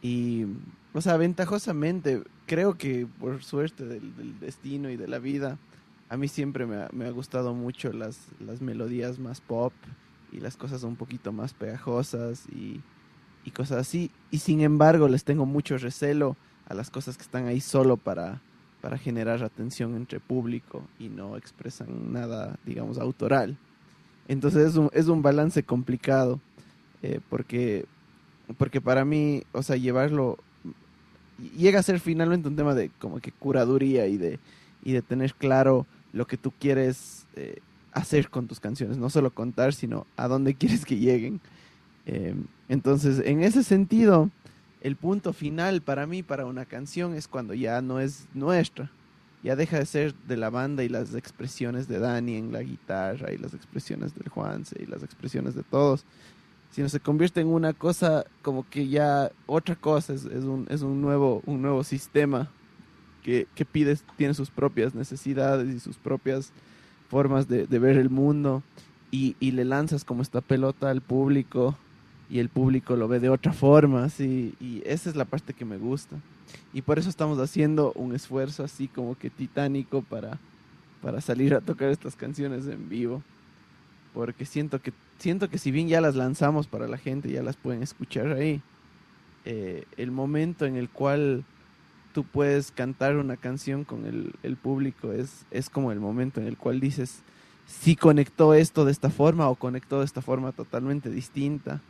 Y, 0.00 0.46
o 0.94 1.00
sea, 1.02 1.18
ventajosamente, 1.18 2.22
creo 2.46 2.78
que 2.78 3.06
por 3.20 3.42
suerte 3.44 3.84
del, 3.84 4.16
del 4.16 4.40
destino 4.40 4.88
y 4.88 4.96
de 4.96 5.08
la 5.08 5.18
vida, 5.18 5.58
a 6.08 6.16
mí 6.16 6.28
siempre 6.28 6.66
me 6.66 6.76
ha, 6.76 6.88
me 6.92 7.06
ha 7.06 7.10
gustado 7.10 7.52
mucho 7.54 7.92
las, 7.92 8.28
las, 8.40 8.60
melodías 8.62 9.18
más 9.18 9.40
pop 9.40 9.72
y 10.32 10.40
las 10.40 10.56
cosas 10.56 10.82
un 10.82 10.96
poquito 10.96 11.32
más 11.32 11.54
pegajosas 11.54 12.46
y, 12.48 12.80
y 13.44 13.50
cosas 13.50 13.78
así. 13.78 14.10
Y 14.30 14.38
sin 14.38 14.60
embargo, 14.60 15.08
les 15.08 15.24
tengo 15.24 15.46
mucho 15.46 15.78
recelo 15.78 16.36
a 16.66 16.74
las 16.74 16.90
cosas 16.90 17.16
que 17.16 17.22
están 17.22 17.46
ahí 17.46 17.60
solo 17.60 17.96
para, 17.96 18.40
para 18.80 18.98
generar 18.98 19.42
atención 19.42 19.94
entre 19.96 20.20
público 20.20 20.82
y 20.98 21.08
no 21.08 21.36
expresan 21.36 22.12
nada, 22.12 22.58
digamos, 22.64 22.98
autoral. 22.98 23.56
Entonces 24.28 24.68
es 24.70 24.76
un, 24.76 24.90
es 24.92 25.08
un 25.08 25.22
balance 25.22 25.62
complicado, 25.62 26.40
eh, 27.02 27.20
porque, 27.28 27.84
porque 28.56 28.80
para 28.80 29.04
mí, 29.04 29.42
o 29.52 29.62
sea, 29.62 29.76
llevarlo 29.76 30.38
llega 31.56 31.80
a 31.80 31.82
ser 31.82 32.00
finalmente 32.00 32.48
un 32.48 32.56
tema 32.56 32.74
de 32.74 32.90
como 32.98 33.20
que 33.20 33.32
curaduría 33.32 34.06
y 34.06 34.16
de, 34.16 34.38
y 34.84 34.92
de 34.92 35.02
tener 35.02 35.34
claro 35.34 35.86
lo 36.12 36.26
que 36.26 36.36
tú 36.36 36.52
quieres 36.58 37.26
eh, 37.36 37.58
hacer 37.92 38.30
con 38.30 38.46
tus 38.46 38.60
canciones, 38.60 38.98
no 38.98 39.10
solo 39.10 39.30
contar, 39.30 39.74
sino 39.74 40.06
a 40.16 40.28
dónde 40.28 40.54
quieres 40.58 40.84
que 40.84 40.96
lleguen. 40.96 41.40
Eh, 42.06 42.34
entonces, 42.68 43.22
en 43.24 43.42
ese 43.42 43.62
sentido, 43.62 44.30
el 44.80 44.96
punto 44.96 45.32
final 45.32 45.82
para 45.82 46.06
mí, 46.06 46.22
para 46.22 46.46
una 46.46 46.64
canción, 46.64 47.14
es 47.14 47.28
cuando 47.28 47.54
ya 47.54 47.80
no 47.82 48.00
es 48.00 48.26
nuestra 48.34 48.90
ya 49.42 49.56
deja 49.56 49.78
de 49.78 49.86
ser 49.86 50.14
de 50.14 50.36
la 50.36 50.50
banda 50.50 50.84
y 50.84 50.88
las 50.88 51.14
expresiones 51.14 51.88
de 51.88 51.98
Dani 51.98 52.36
en 52.36 52.52
la 52.52 52.62
guitarra 52.62 53.32
y 53.32 53.38
las 53.38 53.54
expresiones 53.54 54.14
del 54.14 54.28
Juanse 54.28 54.80
y 54.80 54.86
las 54.86 55.02
expresiones 55.02 55.54
de 55.54 55.64
todos, 55.64 56.04
sino 56.70 56.88
se 56.88 57.00
convierte 57.00 57.40
en 57.40 57.48
una 57.48 57.72
cosa 57.72 58.24
como 58.42 58.68
que 58.68 58.88
ya 58.88 59.32
otra 59.46 59.74
cosa, 59.74 60.14
es, 60.14 60.24
un, 60.24 60.66
es 60.70 60.82
un, 60.82 61.00
nuevo, 61.00 61.42
un 61.44 61.60
nuevo 61.60 61.82
sistema 61.82 62.50
que, 63.22 63.48
que 63.54 63.64
pide, 63.64 63.98
tiene 64.16 64.34
sus 64.34 64.50
propias 64.50 64.94
necesidades 64.94 65.68
y 65.68 65.80
sus 65.80 65.96
propias 65.96 66.52
formas 67.12 67.46
de, 67.46 67.66
ver 67.66 67.98
el 67.98 68.08
mundo 68.08 68.62
y, 69.10 69.36
le 69.38 69.66
lanzas 69.66 70.02
como 70.02 70.22
esta 70.22 70.40
pelota 70.40 70.88
al 70.88 71.02
público 71.02 71.76
y 72.30 72.38
el 72.38 72.48
público 72.48 72.96
lo 72.96 73.06
ve 73.06 73.20
de 73.20 73.28
otra 73.28 73.52
forma, 73.52 74.08
¿sí? 74.08 74.54
y 74.58 74.82
esa 74.86 75.10
es 75.10 75.16
la 75.16 75.26
parte 75.26 75.52
que 75.52 75.66
me 75.66 75.76
gusta 75.76 76.16
y 76.72 76.82
por 76.82 76.98
eso 76.98 77.10
estamos 77.10 77.38
haciendo 77.38 77.92
un 77.94 78.14
esfuerzo 78.14 78.64
así 78.64 78.88
como 78.88 79.16
que 79.16 79.30
titánico 79.30 80.02
para, 80.02 80.38
para 81.02 81.20
salir 81.20 81.54
a 81.54 81.60
tocar 81.60 81.90
estas 81.90 82.16
canciones 82.16 82.66
en 82.66 82.88
vivo. 82.88 83.22
Porque 84.14 84.44
siento 84.44 84.80
que, 84.80 84.92
siento 85.18 85.48
que 85.48 85.58
si 85.58 85.70
bien 85.70 85.88
ya 85.88 86.00
las 86.00 86.14
lanzamos 86.14 86.66
para 86.66 86.86
la 86.86 86.98
gente, 86.98 87.30
ya 87.30 87.42
las 87.42 87.56
pueden 87.56 87.82
escuchar 87.82 88.32
ahí, 88.32 88.60
eh, 89.44 89.84
el 89.96 90.10
momento 90.10 90.66
en 90.66 90.76
el 90.76 90.88
cual 90.88 91.44
tú 92.12 92.24
puedes 92.24 92.70
cantar 92.70 93.16
una 93.16 93.36
canción 93.36 93.84
con 93.84 94.06
el, 94.06 94.34
el 94.42 94.56
público 94.56 95.12
es, 95.12 95.46
es 95.50 95.70
como 95.70 95.92
el 95.92 96.00
momento 96.00 96.40
en 96.40 96.46
el 96.46 96.56
cual 96.56 96.80
dices, 96.80 97.20
si 97.66 97.96
conectó 97.96 98.54
esto 98.54 98.84
de 98.84 98.92
esta 98.92 99.10
forma 99.10 99.48
o 99.48 99.54
conectó 99.54 100.00
de 100.00 100.04
esta 100.04 100.22
forma 100.22 100.52
totalmente 100.52 101.10
distinta. 101.10 101.80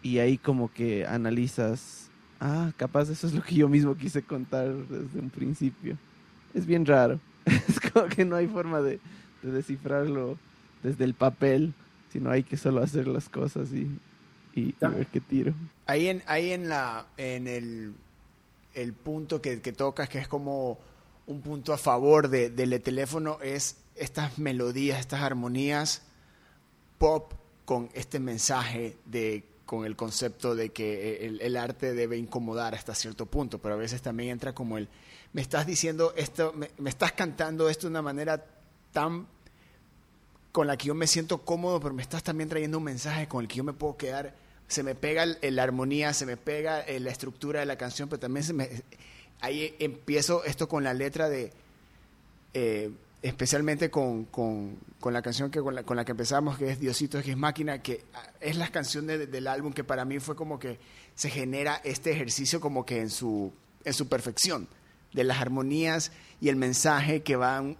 Y 0.00 0.18
ahí 0.18 0.38
como 0.38 0.72
que 0.72 1.06
analizas 1.06 2.08
Ah, 2.40 2.72
capaz 2.76 3.10
eso 3.10 3.26
es 3.26 3.34
lo 3.34 3.42
que 3.42 3.56
yo 3.56 3.68
mismo 3.68 3.96
quise 3.96 4.22
contar 4.22 4.72
desde 4.72 5.18
un 5.18 5.30
principio. 5.30 5.96
Es 6.54 6.66
bien 6.66 6.86
raro. 6.86 7.18
Es 7.68 7.80
como 7.80 8.06
que 8.06 8.24
no 8.24 8.36
hay 8.36 8.46
forma 8.46 8.80
de, 8.80 9.00
de 9.42 9.50
descifrarlo 9.50 10.38
desde 10.82 11.04
el 11.04 11.14
papel, 11.14 11.72
sino 12.12 12.30
hay 12.30 12.42
que 12.42 12.56
solo 12.56 12.82
hacer 12.82 13.08
las 13.08 13.28
cosas 13.28 13.72
y, 13.72 13.90
y, 14.54 14.60
y 14.68 14.76
ver 14.80 15.06
qué 15.06 15.20
tiro. 15.20 15.54
Ahí 15.86 16.08
en, 16.08 16.22
ahí 16.26 16.52
en, 16.52 16.68
la, 16.68 17.06
en 17.16 17.48
el, 17.48 17.94
el 18.82 18.92
punto 18.92 19.40
que, 19.40 19.60
que 19.60 19.72
tocas, 19.72 20.08
que 20.08 20.18
es 20.18 20.28
como 20.28 20.78
un 21.26 21.42
punto 21.42 21.72
a 21.72 21.78
favor 21.78 22.28
de, 22.28 22.50
del 22.50 22.80
teléfono, 22.82 23.38
es 23.42 23.76
estas 23.94 24.38
melodías, 24.38 25.00
estas 25.00 25.22
armonías 25.22 26.02
pop 26.98 27.32
con 27.64 27.90
este 27.94 28.18
mensaje 28.18 28.96
de 29.04 29.44
con 29.66 29.84
el 29.84 29.96
concepto 29.96 30.54
de 30.54 30.70
que 30.70 31.26
el, 31.26 31.42
el, 31.42 31.54
arte 31.54 31.92
debe 31.92 32.16
incomodar 32.16 32.74
hasta 32.74 32.94
cierto 32.94 33.26
punto, 33.26 33.58
pero 33.58 33.74
a 33.74 33.76
veces 33.76 34.00
también 34.00 34.30
entra 34.30 34.54
como 34.54 34.78
el, 34.78 34.88
me 35.34 35.42
estás 35.42 35.66
diciendo 35.66 36.14
esto, 36.16 36.54
me, 36.54 36.70
me, 36.78 36.88
estás 36.88 37.12
cantando 37.12 37.68
esto 37.68 37.86
de 37.86 37.90
una 37.90 38.00
manera 38.00 38.42
tan 38.92 39.26
con 40.52 40.66
la 40.66 40.78
que 40.78 40.86
yo 40.86 40.94
me 40.94 41.06
siento 41.06 41.44
cómodo, 41.44 41.80
pero 41.80 41.92
me 41.92 42.00
estás 42.00 42.22
también 42.22 42.48
trayendo 42.48 42.78
un 42.78 42.84
mensaje 42.84 43.28
con 43.28 43.42
el 43.42 43.48
que 43.48 43.56
yo 43.56 43.64
me 43.64 43.74
puedo 43.74 43.98
quedar, 43.98 44.34
se 44.68 44.82
me 44.82 44.94
pega 44.94 45.26
la 45.26 45.62
armonía, 45.62 46.12
se 46.12 46.26
me 46.26 46.36
pega 46.36 46.80
el, 46.80 47.04
la 47.04 47.10
estructura 47.10 47.60
de 47.60 47.66
la 47.66 47.76
canción, 47.76 48.08
pero 48.08 48.20
también 48.20 48.44
se 48.44 48.52
me, 48.52 48.68
ahí 49.40 49.74
empiezo 49.78 50.44
esto 50.44 50.68
con 50.68 50.84
la 50.84 50.94
letra 50.94 51.28
de... 51.28 51.52
Eh, 52.54 52.90
especialmente 53.20 53.90
con, 53.90 54.26
con, 54.26 54.78
con, 55.00 55.12
la 55.12 55.22
canción 55.22 55.50
que 55.50 55.60
con 55.60 55.74
la, 55.74 55.82
con 55.82 55.96
la 55.96 56.04
que 56.04 56.12
empezamos, 56.12 56.56
que 56.56 56.70
es 56.70 56.78
Diosito 56.78 57.18
es 57.18 57.36
máquina, 57.36 57.82
que 57.82 58.04
es 58.40 58.56
la 58.56 58.68
canción 58.68 59.08
de, 59.08 59.26
del 59.26 59.48
álbum 59.48 59.72
que 59.72 59.82
para 59.82 60.04
mí 60.04 60.20
fue 60.20 60.36
como 60.36 60.58
que 60.60 60.78
se 61.16 61.28
genera 61.28 61.80
este 61.82 62.12
ejercicio 62.12 62.60
como 62.60 62.86
que 62.86 63.00
en 63.00 63.10
su, 63.10 63.52
en 63.84 63.92
su 63.92 64.08
perfección, 64.08 64.68
de 65.12 65.24
las 65.24 65.40
armonías 65.40 66.12
y 66.40 66.48
el 66.48 66.56
mensaje 66.56 67.22
que 67.22 67.34
van 67.34 67.76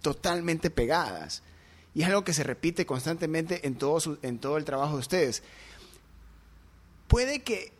totalmente 0.00 0.70
pegadas. 0.70 1.42
Y 1.94 2.02
es 2.02 2.08
algo 2.08 2.22
que 2.22 2.32
se 2.32 2.44
repite 2.44 2.86
constantemente 2.86 3.66
en 3.66 3.74
todo, 3.74 3.98
su, 3.98 4.18
en 4.22 4.38
todo 4.38 4.58
el 4.58 4.64
trabajo 4.64 4.94
de 4.94 5.00
ustedes. 5.00 5.42
Puede 7.08 7.40
que 7.40 7.72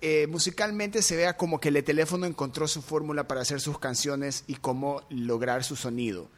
eh, 0.00 0.26
musicalmente 0.28 1.02
se 1.02 1.16
vea 1.16 1.36
como 1.36 1.60
que 1.60 1.68
el 1.68 1.82
teléfono 1.84 2.26
encontró 2.26 2.68
su 2.68 2.80
fórmula 2.80 3.26
para 3.26 3.40
hacer 3.42 3.60
sus 3.60 3.78
canciones 3.78 4.44
y 4.46 4.54
cómo 4.54 5.02
lograr 5.10 5.64
su 5.64 5.76
sonido. 5.76 6.28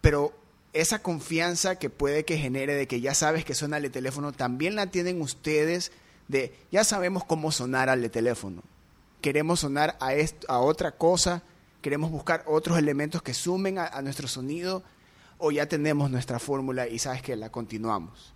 Pero 0.00 0.32
esa 0.72 1.02
confianza 1.02 1.76
que 1.76 1.90
puede 1.90 2.24
que 2.24 2.38
genere 2.38 2.74
de 2.74 2.88
que 2.88 3.00
ya 3.00 3.14
sabes 3.14 3.44
que 3.44 3.54
suena 3.54 3.76
el 3.76 3.90
teléfono, 3.90 4.32
también 4.32 4.74
la 4.74 4.88
tienen 4.88 5.20
ustedes 5.20 5.92
de 6.28 6.52
ya 6.72 6.82
sabemos 6.82 7.24
cómo 7.24 7.52
sonar 7.52 7.88
al 7.88 8.10
teléfono. 8.10 8.62
Queremos 9.20 9.60
sonar 9.60 9.96
a, 10.00 10.12
a 10.48 10.58
otra 10.58 10.92
cosa, 10.92 11.42
queremos 11.80 12.10
buscar 12.10 12.42
otros 12.46 12.76
elementos 12.76 13.22
que 13.22 13.34
sumen 13.34 13.78
a 13.78 14.02
nuestro 14.02 14.26
sonido 14.26 14.82
o 15.38 15.52
ya 15.52 15.66
tenemos 15.66 16.10
nuestra 16.10 16.40
fórmula 16.40 16.88
y 16.88 16.98
sabes 16.98 17.22
que 17.22 17.36
la 17.36 17.50
continuamos 17.50 18.31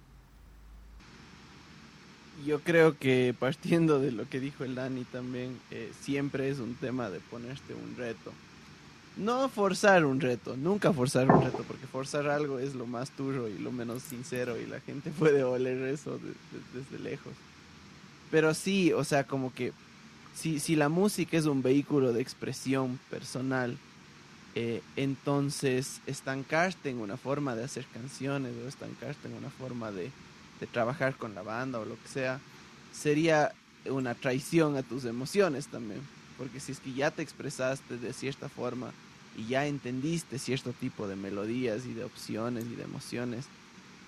yo 2.44 2.60
creo 2.60 2.98
que 2.98 3.34
partiendo 3.38 3.98
de 3.98 4.12
lo 4.12 4.28
que 4.28 4.40
dijo 4.40 4.64
el 4.64 4.74
Dani 4.74 5.04
también, 5.04 5.58
eh, 5.70 5.90
siempre 6.00 6.50
es 6.50 6.58
un 6.58 6.74
tema 6.74 7.10
de 7.10 7.20
ponerte 7.20 7.74
un 7.74 7.96
reto. 7.96 8.32
No 9.16 9.48
forzar 9.48 10.04
un 10.04 10.20
reto, 10.20 10.56
nunca 10.56 10.92
forzar 10.92 11.30
un 11.30 11.42
reto, 11.42 11.64
porque 11.66 11.86
forzar 11.86 12.28
algo 12.28 12.58
es 12.58 12.74
lo 12.74 12.86
más 12.86 13.16
duro 13.16 13.48
y 13.48 13.58
lo 13.58 13.72
menos 13.72 14.02
sincero 14.02 14.60
y 14.60 14.66
la 14.66 14.80
gente 14.80 15.10
puede 15.18 15.42
oler 15.42 15.82
eso 15.88 16.18
de, 16.18 16.32
desde 16.74 17.02
lejos. 17.02 17.32
Pero 18.30 18.52
sí, 18.52 18.92
o 18.92 19.04
sea, 19.04 19.24
como 19.24 19.54
que 19.54 19.72
si, 20.34 20.60
si 20.60 20.76
la 20.76 20.90
música 20.90 21.38
es 21.38 21.46
un 21.46 21.62
vehículo 21.62 22.12
de 22.12 22.20
expresión 22.20 22.98
personal, 23.08 23.78
eh, 24.54 24.82
entonces 24.96 26.00
estancarte 26.06 26.90
en 26.90 26.98
una 26.98 27.16
forma 27.16 27.54
de 27.54 27.64
hacer 27.64 27.86
canciones 27.92 28.52
o 28.64 28.68
estancarte 28.68 29.28
en 29.28 29.34
una 29.34 29.50
forma 29.50 29.92
de, 29.92 30.10
de 30.60 30.66
trabajar 30.66 31.16
con 31.16 31.34
la 31.34 31.42
banda 31.42 31.78
o 31.78 31.84
lo 31.84 32.00
que 32.00 32.08
sea, 32.08 32.40
sería 32.92 33.52
una 33.86 34.14
traición 34.14 34.76
a 34.76 34.82
tus 34.82 35.04
emociones 35.04 35.68
también. 35.68 36.00
Porque 36.38 36.60
si 36.60 36.72
es 36.72 36.80
que 36.80 36.92
ya 36.92 37.10
te 37.10 37.22
expresaste 37.22 37.96
de 37.96 38.12
cierta 38.12 38.48
forma 38.48 38.92
y 39.36 39.46
ya 39.46 39.66
entendiste 39.66 40.38
cierto 40.38 40.72
tipo 40.72 41.08
de 41.08 41.16
melodías 41.16 41.86
y 41.86 41.94
de 41.94 42.04
opciones 42.04 42.64
y 42.66 42.74
de 42.74 42.84
emociones, 42.84 43.46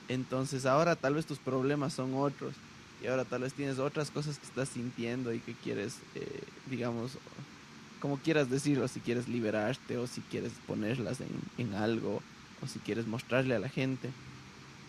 entonces 0.08 0.66
ahora 0.66 0.96
tal 0.96 1.14
vez 1.14 1.26
tus 1.26 1.38
problemas 1.38 1.92
son 1.92 2.14
otros 2.14 2.54
y 3.02 3.06
ahora 3.06 3.24
tal 3.24 3.42
vez 3.42 3.52
tienes 3.54 3.78
otras 3.78 4.10
cosas 4.10 4.38
que 4.38 4.46
estás 4.46 4.70
sintiendo 4.70 5.32
y 5.32 5.40
que 5.40 5.54
quieres, 5.54 5.98
eh, 6.14 6.42
digamos, 6.68 7.12
como 8.00 8.18
quieras 8.18 8.50
decirlo, 8.50 8.88
si 8.88 9.00
quieres 9.00 9.28
liberarte 9.28 9.96
o 9.98 10.06
si 10.06 10.20
quieres 10.22 10.52
ponerlas 10.66 11.20
en, 11.20 11.28
en 11.58 11.74
algo 11.74 12.22
o 12.62 12.66
si 12.66 12.78
quieres 12.78 13.06
mostrarle 13.06 13.54
a 13.54 13.58
la 13.58 13.68
gente 13.68 14.10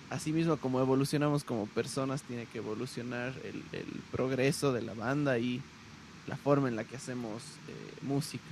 asimismo 0.09 0.57
como 0.57 0.79
evolucionamos 0.79 1.43
como 1.43 1.67
personas, 1.67 2.23
tiene 2.23 2.45
que 2.45 2.59
evolucionar 2.59 3.33
el, 3.43 3.85
progreso 4.11 4.73
de 4.73 4.81
la 4.81 4.93
banda 4.93 5.37
y 5.37 5.61
la 6.27 6.37
forma 6.37 6.67
en 6.67 6.75
la 6.75 6.83
que 6.83 6.95
hacemos 6.95 7.43
eh, 7.67 7.93
música. 8.01 8.43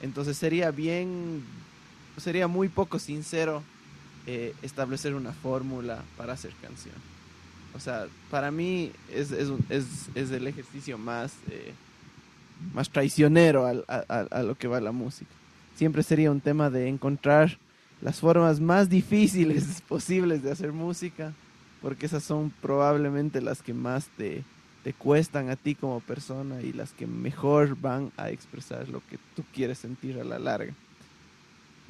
Entonces 0.00 0.36
sería 0.36 0.70
bien, 0.70 1.44
sería 2.16 2.48
muy 2.48 2.68
poco 2.68 2.98
sincero 2.98 3.62
eh, 4.26 4.54
establecer 4.62 5.14
una 5.14 5.32
fórmula 5.32 6.02
para 6.16 6.32
hacer 6.32 6.52
canción. 6.60 6.94
O 7.74 7.80
sea, 7.80 8.06
para 8.30 8.50
mí 8.50 8.92
es, 9.10 9.30
es, 9.30 9.48
es, 9.68 9.84
es 10.14 10.30
el 10.30 10.46
ejercicio 10.46 10.98
más, 10.98 11.34
eh, 11.50 11.72
más 12.74 12.90
traicionero 12.90 13.66
a, 13.66 14.42
lo 14.42 14.54
que 14.56 14.68
va 14.68 14.80
la 14.80 14.92
música. 14.92 15.30
Siempre 15.74 16.02
sería 16.02 16.30
un 16.30 16.40
tema 16.40 16.68
de 16.68 16.88
encontrar 16.88 17.58
las 18.02 18.20
formas 18.20 18.60
más 18.60 18.88
difíciles 18.88 19.80
posibles 19.88 20.42
de 20.42 20.50
hacer 20.50 20.72
música, 20.72 21.32
porque 21.80 22.06
esas 22.06 22.22
son 22.22 22.52
probablemente 22.60 23.40
las 23.40 23.62
que 23.62 23.72
más 23.72 24.08
te, 24.16 24.44
te 24.84 24.92
cuestan 24.92 25.48
a 25.48 25.56
ti 25.56 25.74
como 25.74 26.00
persona 26.00 26.60
y 26.60 26.72
las 26.72 26.92
que 26.92 27.06
mejor 27.06 27.80
van 27.80 28.12
a 28.16 28.30
expresar 28.30 28.88
lo 28.88 29.00
que 29.08 29.18
tú 29.34 29.44
quieres 29.54 29.78
sentir 29.78 30.18
a 30.18 30.24
la 30.24 30.38
larga. 30.38 30.72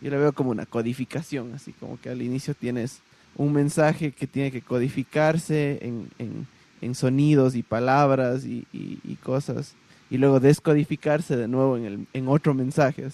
Yo 0.00 0.10
lo 0.10 0.18
veo 0.18 0.32
como 0.32 0.50
una 0.50 0.66
codificación, 0.66 1.54
así 1.54 1.72
como 1.72 2.00
que 2.00 2.10
al 2.10 2.22
inicio 2.22 2.54
tienes 2.54 3.00
un 3.36 3.52
mensaje 3.52 4.12
que 4.12 4.26
tiene 4.26 4.50
que 4.50 4.60
codificarse 4.60 5.78
en, 5.80 6.08
en, 6.18 6.46
en 6.82 6.94
sonidos 6.94 7.54
y 7.54 7.62
palabras 7.62 8.44
y, 8.44 8.66
cosas, 9.22 9.74
y 10.10 10.18
luego 10.18 10.40
descodificarse 10.40 11.36
de 11.36 11.48
nuevo 11.48 11.76
en, 11.76 11.84
el, 11.84 12.06
en 12.12 12.28
otro 12.28 12.52
mensaje. 12.52 13.06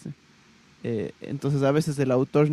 Eh, 0.83 1.13
entonces 1.21 1.63
a 1.63 1.71
veces 1.71 1.99
el 1.99 2.11
autor 2.11 2.49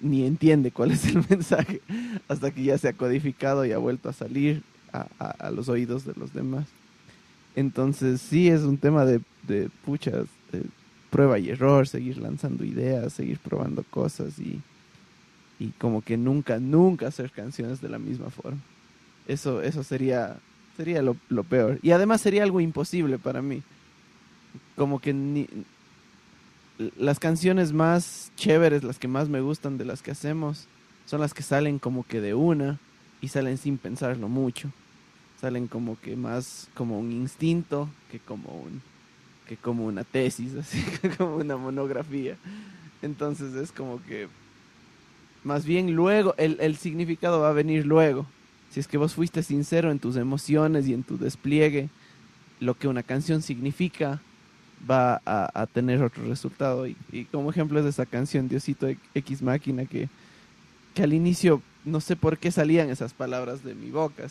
ni 0.00 0.26
entiende 0.26 0.70
cuál 0.70 0.92
es 0.92 1.06
el 1.06 1.24
mensaje 1.30 1.80
hasta 2.28 2.50
que 2.50 2.62
ya 2.62 2.78
se 2.78 2.88
ha 2.88 2.92
codificado 2.92 3.64
y 3.64 3.72
ha 3.72 3.78
vuelto 3.78 4.08
a 4.08 4.12
salir 4.12 4.62
a, 4.92 5.50
los 5.50 5.68
oídos 5.68 6.04
de 6.06 6.14
los 6.16 6.32
demás. 6.32 6.66
Entonces 7.54 8.20
sí 8.20 8.48
es 8.48 8.62
un 8.62 8.78
tema 8.78 9.04
de, 9.04 9.20
de 9.46 9.68
puchas, 9.84 10.26
de 10.52 10.62
prueba 11.10 11.38
y 11.38 11.50
error, 11.50 11.86
seguir 11.86 12.18
lanzando 12.18 12.64
ideas, 12.64 13.12
seguir 13.12 13.38
probando 13.38 13.82
cosas 13.90 14.38
y, 14.38 14.60
y 15.58 15.68
como 15.78 16.02
que 16.02 16.16
nunca, 16.16 16.58
nunca 16.58 17.08
hacer 17.08 17.30
canciones 17.30 17.80
de 17.80 17.88
la 17.88 17.98
misma 17.98 18.30
forma. 18.30 18.60
Eso, 19.28 19.62
eso 19.62 19.82
sería, 19.82 20.36
sería 20.76 21.02
lo, 21.02 21.16
lo 21.28 21.44
peor. 21.44 21.78
Y 21.82 21.90
además 21.90 22.20
sería 22.20 22.42
algo 22.42 22.60
imposible 22.60 23.18
para 23.18 23.42
mí. 23.42 23.62
Como 24.76 25.00
que 25.00 25.12
ni, 25.12 25.48
las 26.78 27.18
canciones 27.18 27.72
más 27.72 28.32
chéveres, 28.36 28.82
las 28.84 28.98
que 28.98 29.08
más 29.08 29.28
me 29.28 29.40
gustan 29.40 29.78
de 29.78 29.84
las 29.84 30.02
que 30.02 30.10
hacemos, 30.10 30.66
son 31.06 31.20
las 31.20 31.34
que 31.34 31.42
salen 31.42 31.78
como 31.78 32.04
que 32.06 32.20
de 32.20 32.34
una 32.34 32.78
y 33.20 33.28
salen 33.28 33.58
sin 33.58 33.78
pensarlo 33.78 34.28
mucho. 34.28 34.70
Salen 35.40 35.68
como 35.68 35.98
que 36.00 36.16
más 36.16 36.68
como 36.74 36.98
un 36.98 37.12
instinto 37.12 37.88
que 38.10 38.18
como 38.18 38.48
un 38.50 38.82
que 39.46 39.56
como 39.56 39.86
una 39.86 40.02
tesis, 40.02 40.54
así 40.58 40.84
como 41.16 41.36
una 41.36 41.56
monografía. 41.56 42.36
Entonces 43.02 43.54
es 43.54 43.70
como 43.70 44.02
que 44.02 44.28
más 45.44 45.64
bien 45.64 45.94
luego, 45.94 46.34
el, 46.38 46.58
el 46.60 46.76
significado 46.76 47.40
va 47.40 47.50
a 47.50 47.52
venir 47.52 47.86
luego. 47.86 48.26
Si 48.70 48.80
es 48.80 48.88
que 48.88 48.98
vos 48.98 49.14
fuiste 49.14 49.44
sincero 49.44 49.92
en 49.92 50.00
tus 50.00 50.16
emociones 50.16 50.88
y 50.88 50.92
en 50.92 51.04
tu 51.04 51.16
despliegue, 51.18 51.88
lo 52.58 52.74
que 52.74 52.88
una 52.88 53.04
canción 53.04 53.42
significa 53.42 54.20
va 54.88 55.20
a, 55.24 55.66
tener 55.66 56.02
otro 56.02 56.24
resultado. 56.24 56.86
Y, 56.86 56.94
como 57.30 57.50
ejemplo 57.50 57.80
es 57.80 57.86
esa 57.86 58.06
canción 58.06 58.48
Diosito 58.48 58.88
X 59.14 59.42
Máquina 59.42 59.86
que, 59.86 60.08
que 60.94 61.02
al 61.02 61.12
inicio 61.12 61.62
no 61.84 62.00
sé 62.00 62.16
por 62.16 62.38
qué 62.38 62.50
salían 62.50 62.90
esas 62.90 63.14
palabras 63.14 63.64
de 63.64 63.74
mi 63.74 63.90
boca. 63.90 64.26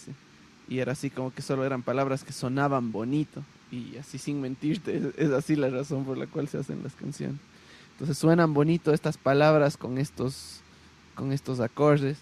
Y 0.67 0.79
era 0.79 0.93
así 0.93 1.09
como 1.09 1.33
que 1.33 1.41
solo 1.41 1.65
eran 1.65 1.83
palabras 1.83 2.23
que 2.23 2.33
sonaban 2.33 2.91
bonito. 2.91 3.43
Y 3.71 3.97
así 3.97 4.17
sin 4.17 4.41
mentirte, 4.41 4.97
es, 4.97 5.03
es 5.17 5.31
así 5.31 5.55
la 5.55 5.69
razón 5.69 6.05
por 6.05 6.17
la 6.17 6.27
cual 6.27 6.47
se 6.47 6.57
hacen 6.57 6.81
las 6.83 6.93
canciones. 6.93 7.39
Entonces 7.93 8.17
suenan 8.17 8.53
bonito 8.53 8.93
estas 8.93 9.17
palabras 9.17 9.77
con 9.77 9.97
estos 9.97 10.61
con 11.15 11.31
estos 11.31 11.61
acordes 11.61 12.17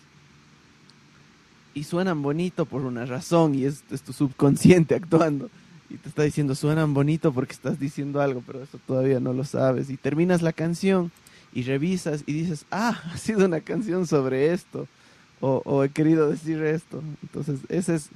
y 1.74 1.84
suenan 1.84 2.22
bonito 2.22 2.66
por 2.66 2.86
una 2.86 3.06
razón 3.08 3.56
y 3.56 3.66
es, 3.66 3.84
es, 3.90 4.04
tu 4.04 4.14
subconsciente 4.14 4.94
actuando 5.04 5.50
y 5.94 5.98
te 5.98 6.10
está 6.10 6.24
diciendo 6.24 6.56
suenan 6.56 6.94
bonito 6.94 7.32
porque 7.32 7.54
estás 7.54 7.80
diciendo 7.80 8.20
algo 8.20 8.44
pero 8.46 8.64
eso 8.64 8.80
todavía 8.86 9.20
no 9.20 9.32
lo 9.32 9.46
sabes 9.46 9.90
y 9.90 9.98
terminas 9.98 10.42
la 10.42 10.52
canción 10.52 11.12
y 11.54 11.64
revisas 11.64 12.24
y 12.26 12.34
dices 12.34 12.66
ah 12.72 13.00
ha 13.14 13.18
sido 13.18 13.46
una 13.46 13.62
canción 13.62 14.08
sobre 14.08 14.54
esto 14.54 14.88
o, 15.46 15.84
he 15.84 15.90
querido 15.90 16.30
decir 16.30 16.64
esto 16.64 17.04
entonces 17.22 17.60
ese 17.68 17.96
es 17.96 18.10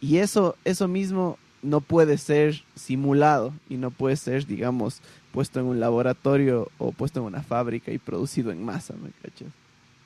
y 0.00 0.18
eso 0.18 0.56
eso 0.64 0.86
mismo 0.86 1.36
no 1.60 1.80
puede 1.80 2.18
ser 2.18 2.62
simulado 2.76 3.52
y 3.68 3.76
no 3.78 3.90
puede 3.90 4.14
ser 4.14 4.46
digamos 4.46 5.00
puesto 5.32 5.58
en 5.58 5.66
un 5.66 5.80
laboratorio 5.80 6.70
o 6.78 6.92
puesto 6.92 7.18
en 7.18 7.26
una 7.26 7.42
fábrica 7.42 7.90
y 7.90 7.98
producido 7.98 8.52
en 8.52 8.64
masa 8.64 8.94
me 8.94 9.10
cachas 9.22 9.48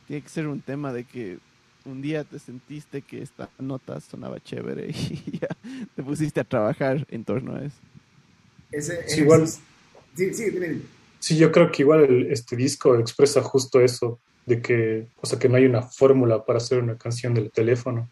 tiene 0.08 0.22
que 0.22 0.28
ser 0.30 0.48
un 0.48 0.60
tema 0.60 0.92
de 0.94 1.04
que 1.04 1.38
un 1.86 2.02
día 2.02 2.24
te 2.24 2.38
sentiste 2.38 3.02
que 3.02 3.22
esta 3.22 3.48
nota 3.58 4.00
sonaba 4.00 4.40
chévere 4.40 4.88
y 4.90 5.38
ya 5.40 5.48
te 5.94 6.02
pusiste 6.02 6.40
a 6.40 6.44
trabajar 6.44 7.06
en 7.10 7.24
torno 7.24 7.56
a 7.56 7.64
eso. 7.64 7.76
Ese, 8.70 9.08
sí, 9.08 9.20
igual, 9.20 9.46
sí, 9.46 10.32
sí, 10.32 10.82
sí, 11.18 11.36
yo 11.36 11.52
creo 11.52 11.70
que 11.70 11.82
igual 11.82 12.04
el, 12.04 12.32
este 12.32 12.56
disco 12.56 12.98
expresa 12.98 13.42
justo 13.42 13.80
eso, 13.80 14.18
de 14.46 14.60
que, 14.60 15.06
o 15.20 15.26
sea, 15.26 15.38
que 15.38 15.48
no 15.48 15.56
hay 15.56 15.66
una 15.66 15.82
fórmula 15.82 16.44
para 16.44 16.56
hacer 16.56 16.78
una 16.78 16.96
canción 16.96 17.34
del 17.34 17.50
teléfono. 17.50 18.08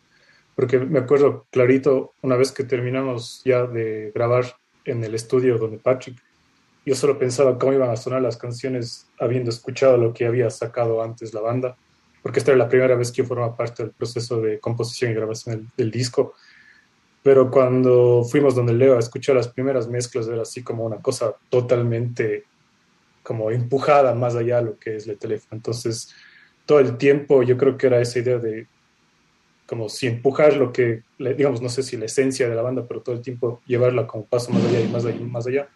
Porque 0.55 0.79
me 0.79 0.99
acuerdo 0.99 1.47
clarito, 1.51 2.13
una 2.23 2.37
vez 2.37 2.53
que 2.53 2.65
terminamos 2.65 3.41
ya 3.45 3.67
de 3.67 4.13
grabar 4.15 4.57
en 4.85 5.03
el 5.03 5.15
estudio 5.15 5.59
donde 5.59 5.79
Patrick, 5.79 6.21
yo 6.85 6.95
solo 6.95 7.19
pensaba 7.19 7.59
cómo 7.59 7.73
iban 7.73 7.91
a 7.91 7.97
sonar 7.97 8.23
las 8.23 8.37
canciones 8.37 9.07
habiendo 9.19 9.51
escuchado 9.51 9.97
lo 9.97 10.13
que 10.13 10.27
había 10.27 10.51
sacado 10.51 11.03
antes 11.03 11.35
la 11.35 11.41
banda 11.41 11.77
porque 12.23 12.39
esta 12.39 12.53
era 12.53 12.59
la 12.59 12.69
primera 12.69 12.97
vez 12.97 13.11
que 13.11 13.23
yo 13.23 13.25
formaba 13.25 13.57
parte 13.57 13.83
del 13.83 13.93
proceso 13.93 14.41
de 14.41 14.59
composición 14.59 15.11
y 15.11 15.15
grabación 15.15 15.57
del, 15.57 15.69
del, 15.77 15.91
disco. 15.91 16.35
Pero 17.23 17.51
cuando 17.51 18.25
fuimos 18.25 18.55
donde 18.55 18.73
Leo 18.73 18.97
a 18.97 18.99
escuchar 18.99 19.37
las 19.37 19.49
primeras 19.49 19.89
mezclas, 19.89 20.29
era 20.29 20.43
así 20.43 20.63
como 20.63 20.85
una 20.85 20.97
cosa 20.97 21.35
totalmente 21.49 22.45
como 23.23 23.51
empujada 23.51 24.15
más 24.15 24.35
allá 24.35 24.57
de 24.57 24.65
lo 24.65 24.79
que 24.79 24.97
es 24.97 25.07
el 25.07 25.19
teléfono. 25.19 25.57
Entonces, 25.57 26.15
todo 26.67 26.81
el 26.81 26.97
tiempo 26.97 27.43
yo 27.43 27.57
creo 27.57 27.77
que 27.77 27.87
era 27.87 28.01
esa 28.01 28.19
idea 28.19 28.39
de 28.39 28.67
como 29.67 29.89
si 29.89 30.09
empujar 30.09 30.57
lo 30.57 30.73
que, 30.73 31.05
digamos, 31.19 31.63
no 31.63 31.69
sé 31.69 31.85
si 31.85 31.97
la 31.97 32.07
esencia 32.07 32.49
de 32.49 32.57
la 32.57 32.63
banda, 32.63 32.85
pero 32.89 33.03
todo 33.03 33.15
el 33.15 33.23
tiempo 33.23 33.61
llevarla 33.67 34.07
como 34.07 34.25
paso 34.25 34.51
más 34.51 34.65
allá 34.65 34.81
y 34.81 34.89
más 34.89 35.05
allá 35.05 35.17
y 35.17 35.25
más 35.25 35.47
allá 35.47 35.69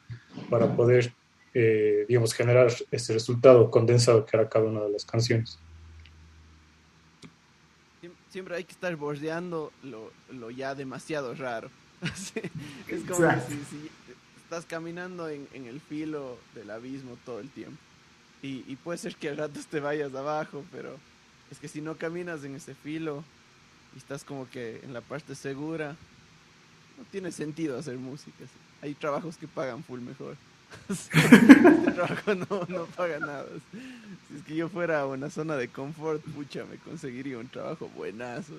para 0.51 0.75
poder, 0.75 1.13
eh, 1.55 2.05
digamos, 2.09 2.35
generar 2.35 2.73
ese 2.91 3.13
resultado 3.13 3.71
condensado 3.71 4.27
que 4.27 4.37
era 4.37 4.49
cada 4.49 4.65
una 4.65 4.83
de 4.83 4.91
las 4.91 5.05
canciones 5.05 5.61
siempre 8.35 8.57
hay 8.57 8.65
que 8.65 8.73
estar 8.73 8.97
bordeando 8.97 9.73
lo, 9.85 10.11
lo 10.33 10.51
ya 10.51 10.75
demasiado 10.75 11.37
raro. 11.37 11.71
es 12.89 13.05
como 13.05 13.31
si, 13.47 13.55
si, 13.71 13.91
estás 14.43 14.67
caminando 14.67 15.29
en, 15.29 15.47
en, 15.53 15.67
el 15.67 15.81
filo 15.81 16.37
del 16.53 16.73
abismo 16.73 17.17
todo 17.25 17.39
el 17.39 17.49
tiempo. 17.49 17.79
Y, 18.43 18.65
y, 18.67 18.75
puede 18.75 18.99
ser 18.99 19.15
que 19.15 19.29
al 19.29 19.37
rato 19.37 19.61
te 19.71 19.79
vayas 19.79 20.13
abajo, 20.17 20.65
pero 20.73 20.97
es 21.53 21.61
que 21.61 21.69
si 21.69 21.81
no 21.81 21.97
caminas 21.97 22.43
en 22.43 22.57
ese 22.57 22.75
filo 22.75 23.23
y 23.95 23.99
estás 23.99 24.25
como 24.25 24.51
que 24.51 24.81
en 24.83 24.93
la 24.93 25.01
parte 25.01 25.37
segura, 25.37 25.95
no 26.99 27.05
tiene 27.13 27.31
sentido 27.31 27.79
hacer 27.79 27.97
música. 27.99 28.37
¿sí? 28.41 28.59
Hay 28.83 28.95
trabajos 28.95 29.37
que 29.37 29.47
pagan 29.47 29.85
full 29.85 30.01
mejor. 30.01 30.37
este 30.89 31.93
trabajo 31.93 32.35
no, 32.35 32.67
no 32.69 32.87
paga 32.87 33.19
nada. 33.19 33.47
Si 34.29 34.37
es 34.37 34.43
que 34.45 34.57
yo 34.57 34.69
fuera 34.69 35.01
a 35.01 35.07
una 35.07 35.31
zona 35.31 35.57
de 35.57 35.69
confort, 35.69 36.23
pucha, 36.23 36.65
me 36.65 36.77
conseguiría 36.79 37.39
un 37.39 37.49
trabajo 37.49 37.89
buenazo. 37.97 38.55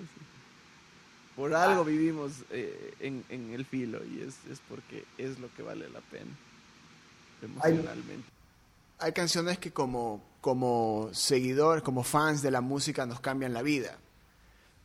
Por 1.35 1.53
algo 1.53 1.83
vivimos 1.83 2.31
eh, 2.49 2.93
en, 3.01 3.23
en, 3.29 3.53
el 3.53 3.65
filo 3.65 3.99
y 4.05 4.21
es, 4.21 4.35
es, 4.49 4.61
porque 4.69 5.03
es 5.17 5.37
lo 5.39 5.53
que 5.53 5.63
vale 5.63 5.89
la 5.89 5.99
pena 5.99 6.31
emocionalmente. 7.41 8.29
Hay, 8.99 9.07
hay 9.07 9.11
canciones 9.13 9.57
que 9.57 9.71
como, 9.71 10.23
como 10.39 11.09
seguidor, 11.11 11.83
como 11.83 12.03
fans 12.03 12.41
de 12.41 12.51
la 12.51 12.61
música 12.61 13.05
nos 13.05 13.19
cambian 13.19 13.53
la 13.53 13.61
vida. 13.61 13.97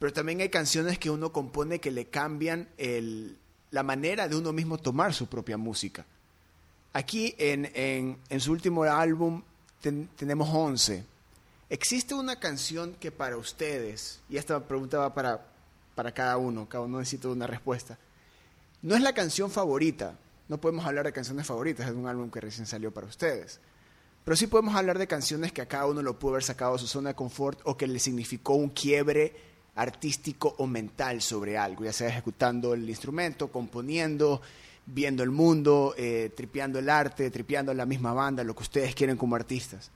Pero 0.01 0.13
también 0.13 0.41
hay 0.41 0.49
canciones 0.49 0.99
que 0.99 1.11
uno 1.11 1.31
compone 1.31 1.79
que 1.79 1.91
le 1.91 2.07
cambian 2.07 2.69
el, 2.79 3.39
la 3.71 3.83
manera 3.83 4.29
de 4.29 4.37
uno 4.37 4.53
mismo 4.53 4.79
tomar 4.79 5.15
su 5.15 5.29
propia 5.29 5.57
música. 5.57 6.07
Aquí 6.93 7.35
en, 7.39 7.71
en, 7.75 8.41
su 8.41 8.51
último 8.53 8.83
álbum 8.83 9.43
ten, 9.81 10.09
tenemos 10.17 10.49
11. 10.53 11.05
¿Existe 11.69 12.15
una 12.15 12.37
canción 12.41 12.95
que 12.99 13.13
para 13.13 13.37
ustedes, 13.37 14.21
y 14.29 14.37
esta 14.37 14.67
pregunta 14.67 14.99
va 14.99 15.15
para, 15.15 15.47
para 15.95 16.13
cada 16.13 16.37
uno, 16.37 16.69
cada 16.69 16.85
uno 16.85 16.99
necesita 16.99 17.29
una 17.29 17.47
respuesta, 17.47 17.97
no 18.83 18.97
es 18.97 19.03
la 19.03 19.13
canción 19.13 19.51
favorita, 19.51 20.19
no 20.49 20.61
podemos 20.61 20.85
hablar 20.85 21.05
de 21.05 21.13
canciones 21.13 21.47
favoritas, 21.47 21.87
es 21.87 21.95
un 21.95 22.09
álbum 22.09 22.29
que 22.29 22.41
recién 22.41 22.67
salió 22.67 22.93
para 22.93 23.07
ustedes, 23.07 23.61
pero 24.25 24.37
sí 24.37 24.49
podemos 24.49 24.75
hablar 24.75 24.99
de 24.99 25.07
canciones 25.07 25.53
que 25.53 25.63
a 25.63 25.67
cada 25.67 25.87
uno 25.87 26.03
lo 26.03 26.19
pudo 26.19 26.33
haber 26.33 26.43
sacado 26.43 26.73
de 26.73 26.81
su 26.81 26.89
zona 26.89 27.11
de 27.11 27.15
confort 27.15 27.61
o 27.65 27.77
que 27.77 27.87
le 27.87 28.01
significó 28.01 28.55
un 28.55 28.71
quiebre 28.71 29.35
artístico 29.77 30.57
o 30.59 30.67
mental 30.67 31.23
sobre 31.23 31.57
algo, 31.57 31.85
ya 31.85 31.93
sea 31.93 32.09
ejecutando 32.09 32.75
el 32.75 32.89
instrumento, 32.89 33.53
componiendo, 33.53 34.43
viendo 34.93 35.23
el 35.23 35.31
mundo, 35.31 35.95
eh, 35.97 36.31
tripeando 36.35 36.79
el 36.79 36.89
arte, 36.89 37.31
tripeando 37.31 37.73
la 37.75 37.87
misma 37.87 38.13
banda, 38.13 38.45
lo 38.45 38.55
que 38.55 38.63
ustedes 38.63 38.95
quieren 38.95 39.17
como 39.17 39.37
artistas. 39.37 39.91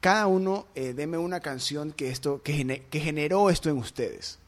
Cada 0.00 0.26
uno 0.26 0.66
eh, 0.74 0.94
deme 0.94 1.18
una 1.18 1.40
canción 1.40 1.92
que, 1.92 2.10
esto, 2.10 2.42
que, 2.42 2.84
que 2.90 3.00
generó 3.00 3.50
esto 3.50 3.70
en 3.70 3.78
ustedes. 3.78 4.38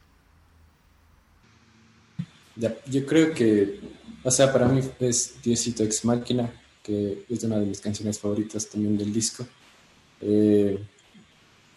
yo 2.56 3.06
creo 3.06 3.32
que, 3.32 3.80
o 4.22 4.30
sea, 4.30 4.52
para 4.52 4.66
mí 4.66 4.80
es 5.00 5.42
Diosito 5.42 5.84
Ex 5.84 6.04
Máquina, 6.04 6.52
que 6.82 7.24
es 7.28 7.42
una 7.44 7.58
de 7.58 7.66
mis 7.66 7.80
canciones 7.80 8.18
favoritas 8.18 8.68
también 8.68 8.98
del 8.98 9.12
disco. 9.12 9.46
Eh, 10.20 10.78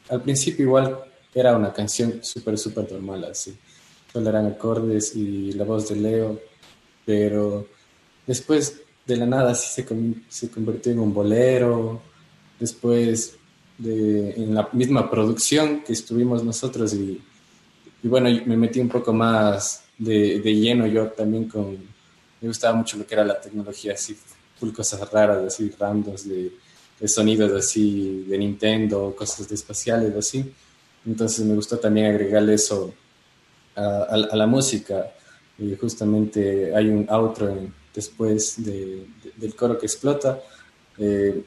al 0.10 0.22
principio 0.22 0.66
igual 0.66 1.00
era 1.34 1.56
una 1.56 1.72
canción 1.72 2.20
súper, 2.24 2.58
súper 2.58 2.92
normal, 2.92 3.26
así. 3.26 3.58
Solo 4.12 4.30
eran 4.30 4.48
acordes 4.48 5.16
y 5.16 5.52
la 5.54 5.66
voz 5.66 5.90
de 5.90 5.96
Leo, 5.98 6.42
pero 7.08 7.66
después 8.28 8.82
de 9.08 9.18
la 9.18 9.26
nada 9.26 9.54
así 9.54 9.82
se, 9.82 9.88
se 10.28 10.52
convirtió 10.52 10.92
en 10.92 11.00
un 11.00 11.12
bolero, 11.14 12.02
después 12.60 13.38
de, 13.80 14.32
en 14.32 14.54
la 14.54 14.70
misma 14.74 15.10
producción 15.10 15.84
que 15.84 15.94
estuvimos 15.94 16.44
nosotros 16.44 16.94
y, 16.94 17.20
y 18.04 18.08
bueno, 18.08 18.30
me 18.46 18.58
metí 18.58 18.80
un 18.80 18.90
poco 18.90 19.12
más 19.14 19.86
de, 19.98 20.40
de, 20.42 20.54
lleno 20.54 20.86
yo 20.86 21.08
también 21.08 21.48
con, 21.48 21.78
me 22.42 22.48
gustaba 22.48 22.76
mucho 22.76 22.98
lo 22.98 23.08
que 23.08 23.16
era 23.16 23.24
la 23.24 23.42
tecnología, 23.42 23.94
así, 23.94 24.16
full 24.60 24.72
cosas 24.72 25.10
raras, 25.10 25.44
así, 25.46 25.72
randos 25.80 26.28
de 26.28 26.52
de 27.00 27.08
sonidos 27.08 27.52
así 27.52 28.26
de 28.28 28.38
Nintendo, 28.38 29.16
cosas 29.16 29.48
de 29.48 29.56
espaciales, 29.56 30.16
así. 30.16 30.52
Entonces 31.06 31.46
me 31.46 31.56
gustó 31.56 31.78
también 31.78 32.08
agregarle 32.08 32.56
eso 32.56 32.94
a, 33.76 34.18
la 34.18 34.48
música. 34.48 35.12
Y 35.60 35.76
justamente 35.76 36.76
hay 36.76 36.90
un 36.90 37.06
outro 37.10 37.56
después 37.94 38.64
del 38.64 39.56
coro 39.56 39.78
que 39.78 39.88
explota, 39.88 40.40
eh, 40.98 41.42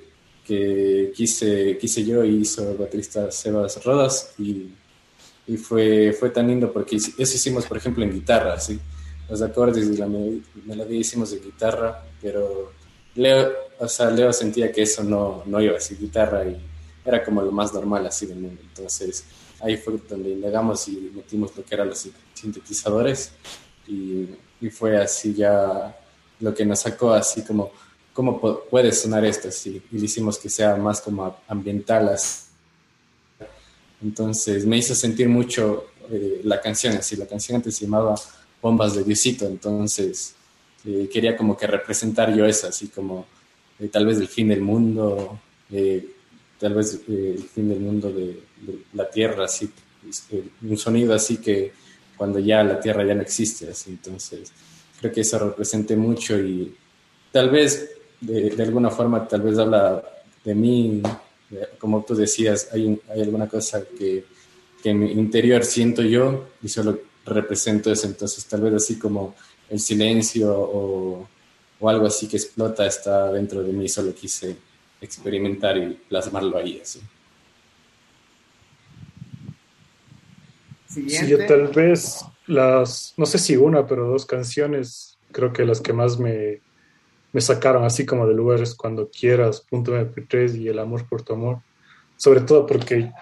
que 0.44 1.12
quise, 1.14 1.78
quise 1.78 2.04
yo 2.04 2.24
y 2.24 2.40
hizo 2.40 2.72
el 2.72 2.76
baterista 2.76 3.30
Sebas 3.30 3.82
Rodas. 3.84 4.34
Y, 4.38 4.72
y, 5.46 5.56
fue, 5.56 6.12
fue 6.12 6.30
tan 6.30 6.48
lindo 6.48 6.72
porque 6.72 6.96
eso 6.96 7.20
hicimos, 7.20 7.66
por 7.66 7.76
ejemplo, 7.76 8.04
en 8.04 8.12
guitarra, 8.12 8.58
¿sí? 8.58 8.78
Los 9.28 9.42
acordes 9.42 9.86
y 9.86 9.96
la 9.96 10.08
melodía 10.08 10.98
hicimos 10.98 11.30
de 11.30 11.38
guitarra, 11.38 12.04
pero 12.20 12.72
Leo, 13.14 13.52
o 13.78 13.86
sea, 13.86 14.10
Leo 14.10 14.32
sentía 14.32 14.72
que 14.72 14.82
eso 14.82 15.04
no, 15.04 15.44
no 15.46 15.60
iba 15.60 15.76
a 15.76 15.80
ser 15.80 15.98
guitarra 15.98 16.44
y 16.44 16.56
era 17.04 17.24
como 17.24 17.42
lo 17.42 17.52
más 17.52 17.72
normal 17.72 18.06
así 18.06 18.26
del 18.26 18.40
mundo. 18.40 18.60
Entonces 18.60 19.24
ahí 19.60 19.76
fue 19.76 20.00
donde 20.08 20.30
indagamos 20.30 20.88
y 20.88 21.12
metimos 21.14 21.56
lo 21.56 21.64
que 21.64 21.74
eran 21.74 21.88
los 21.88 22.08
sintetizadores 22.34 23.32
y, 23.90 24.28
fue 24.70 24.98
así 24.98 25.34
ya 25.34 25.96
lo 26.38 26.54
que 26.54 26.66
nos 26.66 26.80
sacó 26.80 27.14
así 27.14 27.42
como 27.42 27.70
cómo 28.12 28.38
puede 28.38 28.92
sonar 28.92 29.24
esto 29.24 29.48
así 29.48 29.82
y 29.90 29.98
le 29.98 30.04
hicimos 30.04 30.38
que 30.38 30.50
sea 30.50 30.76
más 30.76 31.00
como 31.00 31.34
ambiental 31.48 32.14
entonces 34.02 34.66
me 34.66 34.76
hizo 34.76 34.94
sentir 34.94 35.30
mucho 35.30 35.86
eh, 36.10 36.42
la 36.44 36.60
canción 36.60 36.94
así 36.94 37.16
la 37.16 37.26
canción 37.26 37.56
antes 37.56 37.74
se 37.74 37.86
llamaba 37.86 38.14
Bombas 38.60 38.94
de 38.94 39.04
Diosito 39.04 39.46
entonces 39.46 40.34
eh, 40.84 41.08
quería 41.12 41.36
como 41.36 41.56
que 41.56 41.66
representar 41.66 42.34
yo 42.34 42.46
eso, 42.46 42.68
así 42.68 42.88
como 42.88 43.26
eh, 43.78 43.88
tal 43.88 44.06
vez 44.06 44.18
el 44.18 44.28
fin 44.28 44.48
del 44.48 44.62
mundo, 44.62 45.38
tal 46.58 46.74
vez 46.74 47.00
el 47.06 47.44
fin 47.54 47.68
del 47.68 47.80
mundo 47.80 48.10
de, 48.10 48.40
la 48.94 49.08
Tierra, 49.10 49.44
así, 49.44 49.70
un 50.62 50.76
sonido 50.78 51.14
así 51.14 51.36
que 51.36 51.72
cuando 52.20 52.38
ya 52.38 52.62
la 52.62 52.78
Tierra 52.78 53.02
ya 53.02 53.14
no 53.14 53.22
existe, 53.22 53.70
así, 53.70 53.92
entonces 53.92 54.52
creo 55.00 55.10
que 55.10 55.22
eso 55.22 55.38
represente 55.38 55.96
mucho 55.96 56.38
y 56.38 56.76
tal 57.32 57.48
vez 57.48 57.92
de, 58.20 58.62
alguna 58.62 58.90
forma, 58.90 59.26
tal 59.26 59.40
vez 59.40 59.58
habla 59.58 60.04
de 60.44 60.54
mí, 60.54 61.00
como 61.78 62.04
tú 62.04 62.14
decías, 62.14 62.68
hay, 62.74 63.00
hay 63.08 63.22
alguna 63.22 63.48
cosa 63.48 63.82
que, 63.98 64.26
que 64.82 64.90
en 64.90 64.98
mi 64.98 65.12
interior 65.12 65.64
siento 65.64 66.02
yo 66.02 66.48
y 66.62 66.68
solo 66.68 67.00
represento 67.24 67.90
eso, 67.90 68.06
entonces 68.06 68.44
tal 68.44 68.60
vez 68.60 68.74
así 68.74 68.98
como 68.98 69.34
el 69.70 69.80
silencio 69.80 70.52
o, 70.54 71.26
algo 71.88 72.06
así 72.06 72.28
que 72.28 72.36
explota 72.36 72.84
está 72.84 73.32
dentro 73.32 73.62
de 73.62 73.72
mí, 73.72 73.88
solo 73.88 74.14
quise 74.14 74.54
experimentar 75.00 75.78
y 75.78 75.98
plasmarlo 76.06 76.58
ahí. 76.58 76.80
Así. 76.82 77.00
Sí, 80.90 81.28
yo 81.28 81.46
tal 81.46 81.68
vez 81.68 82.24
las, 82.46 83.14
no 83.16 83.24
sé 83.24 83.38
si 83.38 83.56
una, 83.56 83.86
pero 83.86 84.08
dos 84.08 84.26
canciones, 84.26 85.16
creo 85.30 85.52
que 85.52 85.64
las 85.64 85.80
que 85.80 85.92
más 85.92 86.18
me, 86.18 86.60
me 87.32 87.40
sacaron 87.40 87.84
así 87.84 88.04
como 88.04 88.26
de 88.26 88.34
lugares 88.34 88.74
cuando 88.74 89.08
quieras, 89.08 89.60
punto 89.60 89.96
MP3 89.96 90.56
y 90.56 90.68
el 90.68 90.80
amor 90.80 91.06
por 91.08 91.22
tu 91.22 91.34
amor. 91.34 91.58
Sobre 92.16 92.40
todo 92.40 92.66
porque 92.66 93.12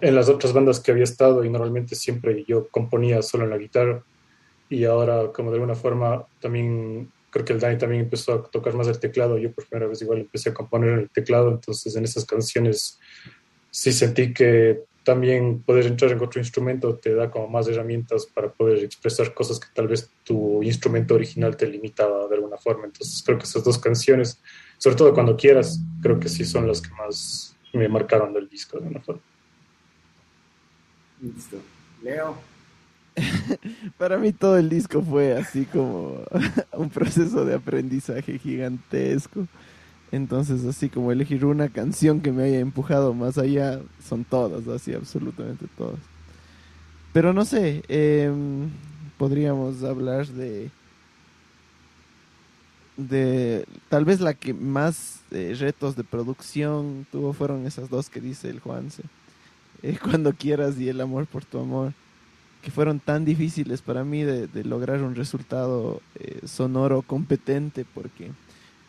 en 0.00 0.14
las 0.14 0.28
otras 0.28 0.52
bandas 0.52 0.78
que 0.78 0.92
había 0.92 1.04
estado 1.04 1.44
y 1.44 1.50
normalmente 1.50 1.96
siempre 1.96 2.44
yo 2.46 2.68
componía 2.68 3.22
solo 3.22 3.44
en 3.44 3.50
la 3.50 3.58
guitarra, 3.58 4.02
y 4.68 4.84
ahora 4.84 5.32
como 5.32 5.50
de 5.50 5.56
alguna 5.56 5.74
forma 5.74 6.24
también 6.40 7.10
creo 7.30 7.44
que 7.44 7.52
el 7.52 7.60
Dani 7.60 7.76
también 7.76 8.02
empezó 8.02 8.34
a 8.34 8.42
tocar 8.42 8.74
más 8.74 8.86
el 8.88 8.98
teclado, 8.98 9.36
yo 9.36 9.52
por 9.52 9.66
primera 9.66 9.88
vez 9.88 10.00
igual 10.00 10.20
empecé 10.20 10.50
a 10.50 10.54
componer 10.54 10.98
el 10.98 11.10
teclado, 11.10 11.50
entonces 11.50 11.94
en 11.96 12.04
esas 12.04 12.24
canciones 12.24 12.98
sí 13.70 13.92
sentí 13.92 14.32
que 14.32 14.84
también 15.06 15.62
poder 15.62 15.86
entrar 15.86 16.10
en 16.10 16.20
otro 16.20 16.40
instrumento 16.40 16.96
te 16.96 17.14
da 17.14 17.30
como 17.30 17.46
más 17.46 17.68
herramientas 17.68 18.26
para 18.26 18.52
poder 18.52 18.82
expresar 18.82 19.32
cosas 19.34 19.60
que 19.60 19.68
tal 19.72 19.86
vez 19.86 20.10
tu 20.24 20.64
instrumento 20.64 21.14
original 21.14 21.56
te 21.56 21.68
limitaba 21.68 22.26
de 22.26 22.34
alguna 22.34 22.56
forma. 22.56 22.86
Entonces 22.86 23.22
creo 23.24 23.38
que 23.38 23.44
esas 23.44 23.62
dos 23.62 23.78
canciones, 23.78 24.42
sobre 24.78 24.96
todo 24.96 25.14
cuando 25.14 25.36
quieras, 25.36 25.80
creo 26.02 26.18
que 26.18 26.28
sí 26.28 26.44
son 26.44 26.66
las 26.66 26.80
que 26.82 26.90
más 26.94 27.56
me 27.72 27.88
marcaron 27.88 28.32
del 28.34 28.48
disco 28.48 28.78
de 28.78 28.82
alguna 28.82 29.00
forma. 29.00 29.22
Listo. 31.22 31.58
Leo. 32.02 32.36
Para 33.98 34.18
mí 34.18 34.32
todo 34.32 34.58
el 34.58 34.68
disco 34.68 35.00
fue 35.02 35.34
así 35.34 35.66
como 35.66 36.20
un 36.72 36.90
proceso 36.90 37.44
de 37.44 37.54
aprendizaje 37.54 38.40
gigantesco. 38.40 39.46
Entonces, 40.16 40.64
así 40.64 40.88
como 40.88 41.12
elegir 41.12 41.44
una 41.44 41.68
canción 41.68 42.20
que 42.20 42.32
me 42.32 42.44
haya 42.44 42.60
empujado 42.60 43.14
más 43.14 43.38
allá, 43.38 43.80
son 44.06 44.24
todas, 44.24 44.66
así 44.68 44.92
absolutamente 44.94 45.66
todas. 45.76 46.00
Pero 47.12 47.32
no 47.32 47.44
sé, 47.44 47.82
em, 47.88 48.68
podríamos 49.18 49.82
hablar 49.82 50.26
de 50.26 50.70
de 52.96 53.66
tal 53.90 54.06
vez 54.06 54.20
la 54.20 54.32
que 54.32 54.54
más 54.54 55.20
eh, 55.30 55.54
retos 55.58 55.96
de 55.96 56.04
producción 56.04 57.06
tuvo 57.12 57.34
fueron 57.34 57.66
esas 57.66 57.90
dos 57.90 58.08
que 58.08 58.20
dice 58.20 58.48
el 58.48 58.60
Juanse. 58.60 59.02
Eh, 59.82 59.98
cuando 60.02 60.32
quieras 60.32 60.78
y 60.78 60.88
el 60.88 61.00
amor 61.00 61.26
por 61.26 61.44
tu 61.44 61.58
amor 61.58 61.92
que 62.62 62.70
fueron 62.72 62.98
tan 62.98 63.24
difíciles 63.24 63.80
para 63.80 64.02
mí 64.02 64.24
de, 64.24 64.48
lograr 64.64 65.02
un 65.02 65.14
resultado 65.14 66.02
eh, 66.16 66.40
sonoro 66.44 67.02
competente 67.02 67.84
porque 67.94 68.32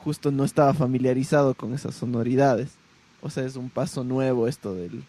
justo 0.07 0.31
no 0.31 0.45
estaba 0.45 0.73
familiarizado 0.73 1.53
con 1.53 1.73
esas 1.73 1.93
sonoridades. 1.93 2.69
O 3.19 3.29
sea, 3.29 3.43
es 3.43 3.57
un 3.57 3.69
paso 3.69 4.05
nuevo 4.05 4.47
esto 4.47 4.73
del, 4.73 5.03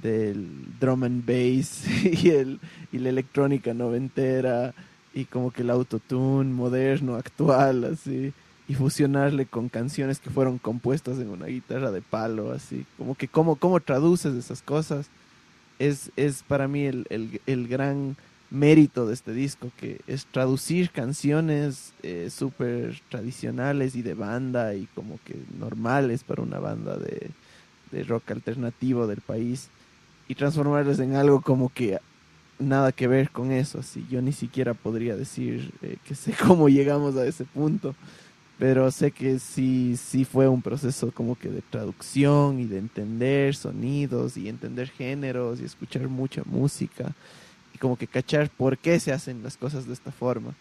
del 0.00 0.46
drum 0.78 1.02
and 1.02 1.26
bass 1.26 1.82
y, 2.04 2.30
el, 2.30 2.60
y 2.92 2.98
la 2.98 3.08
electrónica 3.08 3.74
noventera 3.74 4.74
y 5.12 5.24
como 5.24 5.50
que 5.50 5.62
el 5.62 5.70
autotune 5.70 6.52
moderno, 6.52 7.16
actual, 7.16 7.82
así, 7.82 8.32
y 8.68 8.74
fusionarle 8.74 9.44
con 9.46 9.68
canciones 9.68 10.20
que 10.20 10.30
fueron 10.30 10.58
compuestas 10.58 11.18
en 11.18 11.30
una 11.30 11.46
guitarra 11.46 11.90
de 11.90 12.00
palo, 12.00 12.52
así, 12.52 12.86
como 12.96 13.16
que 13.16 13.26
cómo, 13.26 13.56
cómo 13.56 13.80
traduces 13.80 14.36
esas 14.36 14.62
cosas 14.62 15.10
es, 15.80 16.12
es 16.14 16.44
para 16.44 16.68
mí 16.68 16.84
el, 16.84 17.08
el, 17.10 17.40
el, 17.46 17.66
gran 17.66 18.16
mérito 18.50 19.06
de 19.06 19.14
este 19.14 19.32
disco, 19.32 19.70
que 19.76 20.00
es 20.06 20.26
traducir 20.26 20.90
canciones 20.90 21.92
eh, 22.02 22.28
súper 22.30 23.00
tradicionales 23.10 23.94
y 23.94 24.02
de 24.02 24.14
banda 24.14 24.74
y 24.74 24.86
como 24.94 25.18
que 25.24 25.36
normales 25.58 26.24
para 26.24 26.42
una 26.42 26.58
banda 26.58 26.96
de, 26.96 27.30
de 27.92 28.04
rock 28.04 28.30
alternativo 28.30 29.06
del 29.06 29.20
país 29.20 29.68
y 30.28 30.34
transformarlas 30.34 30.98
en 30.98 31.14
algo 31.14 31.40
como 31.40 31.68
que 31.68 31.98
nada 32.58 32.92
que 32.92 33.06
ver 33.06 33.30
con 33.30 33.52
eso, 33.52 33.80
así. 33.80 34.06
Yo 34.10 34.20
ni 34.22 34.32
siquiera 34.32 34.74
podría 34.74 35.16
decir 35.16 35.72
eh, 35.82 35.96
que 36.04 36.14
sé 36.14 36.34
cómo 36.46 36.68
llegamos 36.68 37.16
a 37.16 37.26
ese 37.26 37.44
punto 37.44 37.94
pero 38.58 38.90
sé 38.90 39.12
que 39.12 39.38
sí, 39.38 39.96
sí 39.96 40.24
fue 40.24 40.48
un 40.48 40.62
proceso 40.62 41.12
como 41.12 41.36
que 41.36 41.48
de 41.48 41.62
traducción 41.62 42.58
y 42.58 42.66
de 42.66 42.78
entender 42.78 43.54
sonidos 43.54 44.36
y 44.36 44.48
entender 44.48 44.88
géneros 44.88 45.60
y 45.60 45.64
escuchar 45.64 46.08
mucha 46.08 46.42
música 46.44 47.14
como 47.78 47.96
que 47.96 48.06
cachar 48.06 48.50
por 48.50 48.78
qué 48.78 49.00
se 49.00 49.12
hacen 49.12 49.42
las 49.42 49.56
cosas 49.56 49.86
de 49.86 49.94
esta 49.94 50.12
forma. 50.12 50.54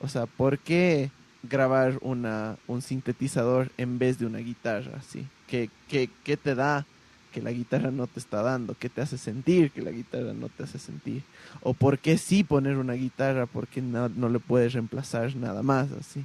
O 0.00 0.08
sea, 0.08 0.26
por 0.26 0.58
qué 0.58 1.10
grabar 1.42 1.98
una, 2.00 2.56
un 2.66 2.82
sintetizador 2.82 3.70
en 3.76 3.98
vez 3.98 4.18
de 4.18 4.26
una 4.26 4.38
guitarra, 4.38 4.98
así. 4.98 5.26
¿Qué, 5.46 5.70
qué, 5.88 6.08
qué 6.24 6.36
te 6.36 6.54
da 6.54 6.86
que 7.32 7.42
la 7.42 7.52
guitarra 7.52 7.90
no 7.90 8.06
te 8.06 8.20
está 8.20 8.42
dando? 8.42 8.74
¿Qué 8.78 8.88
te 8.88 9.00
hace 9.00 9.18
sentir 9.18 9.70
que 9.70 9.82
la 9.82 9.90
guitarra 9.90 10.32
no 10.32 10.48
te 10.48 10.64
hace 10.64 10.78
sentir? 10.78 11.22
¿O 11.62 11.74
por 11.74 11.98
qué 11.98 12.18
sí 12.18 12.44
poner 12.44 12.76
una 12.76 12.94
guitarra 12.94 13.46
porque 13.46 13.80
no, 13.82 14.08
no 14.08 14.28
le 14.28 14.38
puedes 14.38 14.72
reemplazar 14.72 15.34
nada 15.36 15.62
más, 15.62 15.90
así? 15.92 16.24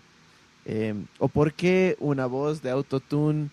Eh, 0.66 0.96
o 1.20 1.28
por 1.28 1.54
qué 1.54 1.96
una 2.00 2.26
voz 2.26 2.62
de 2.62 2.72
autotune 2.72 3.50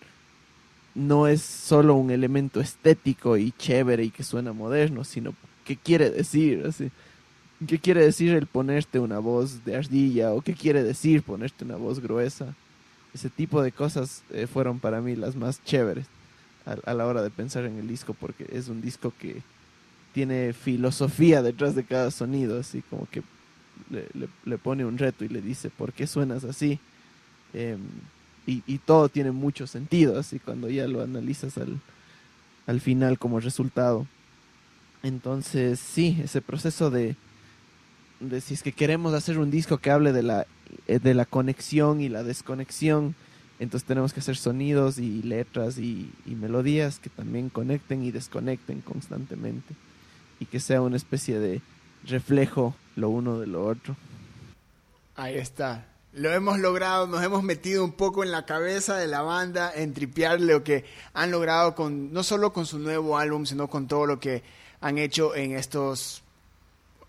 no 0.95 1.27
es 1.27 1.41
solo 1.41 1.95
un 1.95 2.11
elemento 2.11 2.59
estético 2.59 3.37
y 3.37 3.51
chévere 3.51 4.03
y 4.03 4.09
que 4.09 4.23
suena 4.23 4.53
moderno, 4.53 5.03
sino 5.03 5.33
qué 5.65 5.75
quiere 5.75 6.09
decir, 6.09 6.65
así. 6.67 6.91
¿Qué 7.67 7.79
quiere 7.79 8.03
decir 8.03 8.33
el 8.33 8.47
ponerte 8.47 8.99
una 8.99 9.19
voz 9.19 9.63
de 9.63 9.77
ardilla 9.77 10.33
o 10.33 10.41
qué 10.41 10.53
quiere 10.53 10.83
decir 10.83 11.23
ponerte 11.23 11.63
una 11.63 11.77
voz 11.77 12.01
gruesa? 12.01 12.53
Ese 13.13 13.29
tipo 13.29 13.61
de 13.61 13.71
cosas 13.71 14.23
eh, 14.31 14.47
fueron 14.47 14.79
para 14.79 14.99
mí 15.01 15.15
las 15.15 15.35
más 15.35 15.63
chéveres 15.63 16.05
a, 16.65 16.93
la 16.93 17.05
hora 17.05 17.21
de 17.21 17.29
pensar 17.29 17.65
en 17.65 17.77
el 17.77 17.87
disco 17.87 18.13
porque 18.13 18.47
es 18.51 18.69
un 18.69 18.81
disco 18.81 19.13
que 19.19 19.41
tiene 20.13 20.53
filosofía 20.53 21.41
detrás 21.41 21.75
de 21.75 21.83
cada 21.83 22.11
sonido, 22.11 22.59
así 22.59 22.81
como 22.89 23.07
que 23.09 23.23
le, 24.45 24.57
pone 24.57 24.85
un 24.85 24.97
reto 24.97 25.25
y 25.25 25.29
le 25.29 25.41
dice, 25.41 25.69
¿por 25.69 25.93
qué 25.93 26.07
suenas 26.07 26.43
así? 26.43 26.79
Em, 27.53 27.79
y, 28.45 28.77
todo 28.79 29.07
tiene 29.07 29.31
mucho 29.31 29.67
sentido, 29.67 30.19
así 30.19 30.37
cuando 30.37 30.69
ya 30.69 30.87
lo 30.87 31.01
analizas 31.01 31.57
al, 31.57 31.79
al 32.67 32.81
final 32.81 33.17
como 33.17 33.39
resultado. 33.39 34.05
Entonces, 35.03 35.79
sí, 35.79 36.19
ese 36.23 36.41
proceso 36.41 36.89
de, 36.89 37.15
de 38.21 38.39
si 38.39 38.53
es 38.53 38.63
que 38.63 38.71
queremos 38.71 39.13
hacer 39.13 39.37
un 39.37 39.51
disco 39.51 39.77
que 39.77 39.91
hable 39.91 40.13
de 40.13 40.23
la, 40.23 40.47
eh, 40.87 40.99
de 40.99 41.13
la 41.13 41.25
conexión 41.25 41.99
y 41.99 42.07
la 42.07 42.23
desconexión, 42.23 43.13
entonces 43.59 43.85
tenemos 43.85 44.13
que 44.13 44.21
hacer 44.21 44.37
sonidos 44.37 44.97
y 44.97 45.21
letras 45.21 45.77
y, 45.77 46.09
y, 46.25 46.35
melodías 46.35 46.99
que 46.99 47.09
también 47.09 47.49
conecten 47.49 48.03
y 48.03 48.11
desconecten 48.11 48.81
constantemente 48.81 49.73
y 50.39 50.45
que 50.45 50.59
sea 50.59 50.81
una 50.81 50.97
especie 50.97 51.37
de 51.37 51.61
reflejo 52.05 52.73
lo 52.95 53.09
uno 53.09 53.39
de 53.39 53.47
lo 53.47 53.65
otro. 53.65 53.95
Ahí 55.15 55.35
está 55.35 55.85
lo 56.13 56.31
hemos 56.31 56.59
logrado, 56.59 57.07
nos 57.07 57.23
hemos 57.23 57.41
metido 57.43 57.83
un 57.83 57.93
poco 57.93 58.23
en 58.23 58.31
la 58.31 58.45
cabeza 58.45 58.97
de 58.97 59.07
la 59.07 59.23
banda, 59.23 59.71
en 59.73 59.93
tripear 59.93 60.39
lo 60.39 60.63
que 60.63 60.85
han 61.13 61.31
logrado 61.31 61.73
con, 61.73 62.13
no 62.13 62.21
solo 62.21 62.53
con 62.53 62.67
su 62.67 62.77
nuevo 62.77 63.17
álbum, 63.17 63.45
sino 63.45 63.67
con 63.67 63.87
todo 63.87 64.05
lo 64.05 64.19
que 64.19 64.43
han 64.83 64.97
hecho 64.97 65.33
en 65.33 65.55
estos 65.55 66.23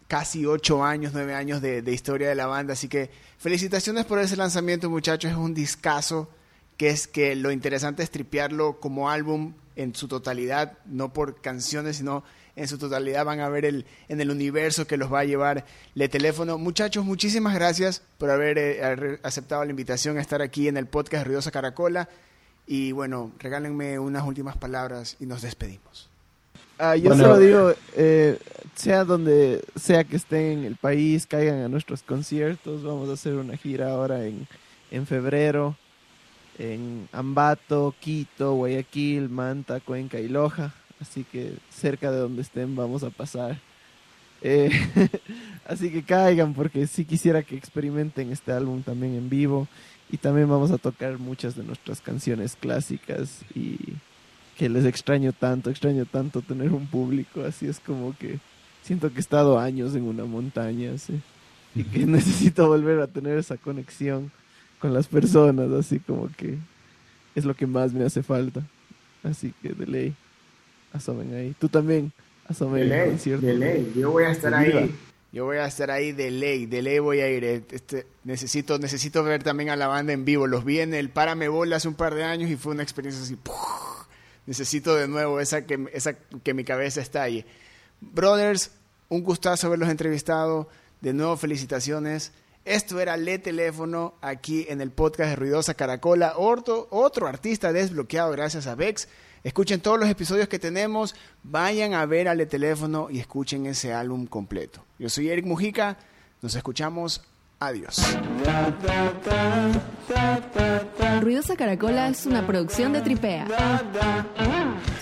casi 0.06 0.46
ocho 0.46 0.84
años, 0.84 1.10
nueve 1.12 1.34
años 1.34 1.60
de, 1.60 1.82
historia 1.92 2.28
de 2.28 2.36
la 2.36 2.46
banda. 2.46 2.74
Así 2.74 2.88
que 2.88 3.10
felicitaciones 3.36 4.04
por 4.04 4.20
ese 4.20 4.36
lanzamiento, 4.36 4.88
muchachos. 4.88 5.32
Es 5.32 5.36
un 5.36 5.54
discazo, 5.54 6.28
que 6.76 6.90
es 6.90 7.08
que 7.08 7.34
lo 7.34 7.50
interesante 7.50 8.04
es 8.04 8.12
tripearlo 8.12 8.78
como 8.78 9.10
álbum 9.10 9.54
en 9.74 9.92
su 9.92 10.06
totalidad, 10.06 10.78
no 10.86 11.12
por 11.12 11.40
canciones, 11.40 11.96
sino 11.96 12.22
en 12.54 12.68
su 12.68 12.78
totalidad 12.78 13.24
van 13.24 13.40
a 13.40 13.48
ver 13.48 13.64
el, 13.64 13.86
en 14.08 14.20
el 14.20 14.30
universo 14.30 14.86
que 14.86 14.96
los 14.96 15.12
va 15.12 15.20
a 15.20 15.24
llevar 15.24 15.66
el 15.96 16.08
teléfono. 16.08 16.58
Muchachos, 16.58 17.04
muchísimas 17.04 17.54
gracias 17.54 18.02
por 18.18 18.30
haber, 18.30 18.56
eh, 18.56 19.18
aceptado 19.24 19.64
la 19.64 19.70
invitación 19.70 20.16
a 20.18 20.20
estar 20.20 20.42
aquí 20.42 20.68
en 20.68 20.76
el 20.76 20.86
podcast 20.86 21.26
Ruidosa 21.26 21.50
Caracola. 21.50 22.08
Y 22.68 22.92
bueno, 22.92 23.32
regálenme 23.40 23.98
unas 23.98 24.24
últimas 24.24 24.56
palabras 24.56 25.16
y 25.18 25.26
nos 25.26 25.42
despedimos. 25.42 26.13
Ah, 26.78 26.96
yo 26.96 27.16
solo 27.16 27.38
digo, 27.38 27.72
eh, 27.96 28.38
sea 28.74 29.04
donde 29.04 29.62
sea 29.76 30.04
que 30.04 30.16
estén 30.16 30.58
en 30.58 30.64
el 30.64 30.76
país, 30.76 31.26
caigan 31.26 31.62
a 31.62 31.68
nuestros 31.68 32.02
conciertos. 32.02 32.82
Vamos 32.82 33.08
a 33.08 33.14
hacer 33.14 33.34
una 33.34 33.56
gira 33.56 33.90
ahora 33.90 34.24
en, 34.26 34.46
en 34.90 35.06
febrero 35.06 35.76
en 36.58 37.08
Ambato, 37.12 37.94
Quito, 37.98 38.54
Guayaquil, 38.54 39.28
Manta, 39.28 39.80
Cuenca 39.80 40.20
y 40.20 40.28
Loja 40.28 40.72
así 41.00 41.24
que 41.24 41.54
cerca 41.70 42.10
de 42.10 42.18
donde 42.18 42.42
estén 42.42 42.74
vamos 42.74 43.02
a 43.02 43.10
pasar. 43.10 43.58
Eh, 44.42 44.70
así 45.66 45.90
que 45.90 46.02
caigan 46.02 46.54
porque 46.54 46.86
sí 46.86 47.04
quisiera 47.04 47.42
que 47.42 47.56
experimenten 47.56 48.30
este 48.30 48.52
álbum 48.52 48.82
también 48.82 49.14
en 49.14 49.30
vivo 49.30 49.68
y 50.10 50.18
también 50.18 50.48
vamos 50.48 50.70
a 50.70 50.78
tocar 50.78 51.18
muchas 51.18 51.56
de 51.56 51.62
nuestras 51.62 52.00
canciones 52.00 52.56
clásicas 52.56 53.40
y 53.54 53.78
que 54.56 54.68
les 54.68 54.84
extraño 54.84 55.32
tanto, 55.32 55.70
extraño 55.70 56.06
tanto 56.06 56.42
tener 56.42 56.72
un 56.72 56.86
público, 56.86 57.42
así 57.42 57.66
es 57.66 57.80
como 57.80 58.16
que 58.16 58.38
siento 58.82 59.10
que 59.10 59.16
he 59.16 59.20
estado 59.20 59.58
años 59.58 59.94
en 59.94 60.04
una 60.04 60.24
montaña 60.24 60.92
y 61.74 61.84
que 61.84 62.06
necesito 62.06 62.68
volver 62.68 63.00
a 63.00 63.06
tener 63.06 63.38
esa 63.38 63.56
conexión 63.56 64.30
con 64.78 64.94
las 64.94 65.08
personas, 65.08 65.70
así 65.72 65.98
como 65.98 66.30
que 66.36 66.58
es 67.34 67.44
lo 67.44 67.54
que 67.54 67.66
más 67.66 67.92
me 67.92 68.04
hace 68.04 68.22
falta. 68.22 68.62
Así 69.22 69.54
que 69.62 69.70
de 69.70 69.86
ley 69.86 70.14
asomen 70.92 71.34
ahí. 71.34 71.54
Tú 71.58 71.68
también, 71.68 72.12
asomen 72.46 72.88
de 72.88 73.06
ley, 73.06 73.38
De 73.40 73.54
ley, 73.54 73.92
yo 73.96 74.10
voy 74.10 74.24
a 74.24 74.30
estar 74.30 74.54
ahí. 74.54 74.94
Yo 75.32 75.46
voy 75.46 75.56
a 75.56 75.66
estar 75.66 75.90
ahí 75.90 76.12
de 76.12 76.30
ley, 76.30 76.66
de 76.66 76.80
ley 76.80 77.00
voy 77.00 77.20
a 77.20 77.28
ir. 77.28 77.44
Este, 77.44 78.06
necesito, 78.22 78.78
necesito 78.78 79.24
ver 79.24 79.42
también 79.42 79.70
a 79.70 79.76
la 79.76 79.88
banda 79.88 80.12
en 80.12 80.24
vivo. 80.24 80.46
Los 80.46 80.64
vi 80.64 80.78
en 80.78 80.94
el 80.94 81.10
Párame 81.10 81.48
Bola 81.48 81.76
hace 81.76 81.88
un 81.88 81.94
par 81.94 82.14
de 82.14 82.22
años 82.22 82.48
y 82.50 82.56
fue 82.56 82.72
una 82.72 82.84
experiencia 82.84 83.20
así. 83.20 83.36
Necesito 84.46 84.94
de 84.94 85.08
nuevo 85.08 85.40
esa 85.40 85.66
que, 85.66 85.88
esa 85.92 86.14
que 86.14 86.54
mi 86.54 86.64
cabeza 86.64 87.00
ahí. 87.22 87.44
Brothers, 88.00 88.70
un 89.08 89.22
gustazo 89.22 89.66
haberlos 89.66 89.88
entrevistado. 89.88 90.68
De 91.00 91.12
nuevo, 91.12 91.36
felicitaciones. 91.36 92.32
Esto 92.64 92.98
era 92.98 93.18
Le 93.18 93.38
Teléfono 93.38 94.14
aquí 94.22 94.64
en 94.70 94.80
el 94.80 94.90
podcast 94.90 95.30
de 95.30 95.36
Ruidosa 95.36 95.74
Caracola. 95.74 96.34
Otro, 96.38 96.88
otro 96.90 97.26
artista 97.26 97.72
desbloqueado 97.72 98.32
gracias 98.32 98.66
a 98.66 98.74
Vex. 98.74 99.06
Escuchen 99.44 99.80
todos 99.80 100.00
los 100.00 100.08
episodios 100.08 100.48
que 100.48 100.58
tenemos, 100.58 101.14
vayan 101.42 101.92
a 101.92 102.06
ver 102.06 102.28
al 102.28 102.46
teléfono 102.48 103.08
y 103.10 103.20
escuchen 103.20 103.66
ese 103.66 103.92
álbum 103.92 104.26
completo. 104.26 104.82
Yo 104.98 105.10
soy 105.10 105.28
Eric 105.28 105.44
Mujica, 105.44 105.98
nos 106.40 106.54
escuchamos, 106.54 107.22
adiós. 107.66 108.16
Ruidosa 111.20 111.56
Caracola 111.56 112.08
es 112.08 112.26
una 112.26 112.46
producción 112.46 112.92
de 112.92 113.00
Tripea. 113.00 113.46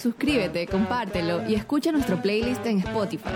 Suscríbete, 0.00 0.66
compártelo 0.66 1.48
y 1.48 1.54
escucha 1.54 1.92
nuestro 1.92 2.20
playlist 2.20 2.64
en 2.66 2.78
Spotify. 2.78 3.30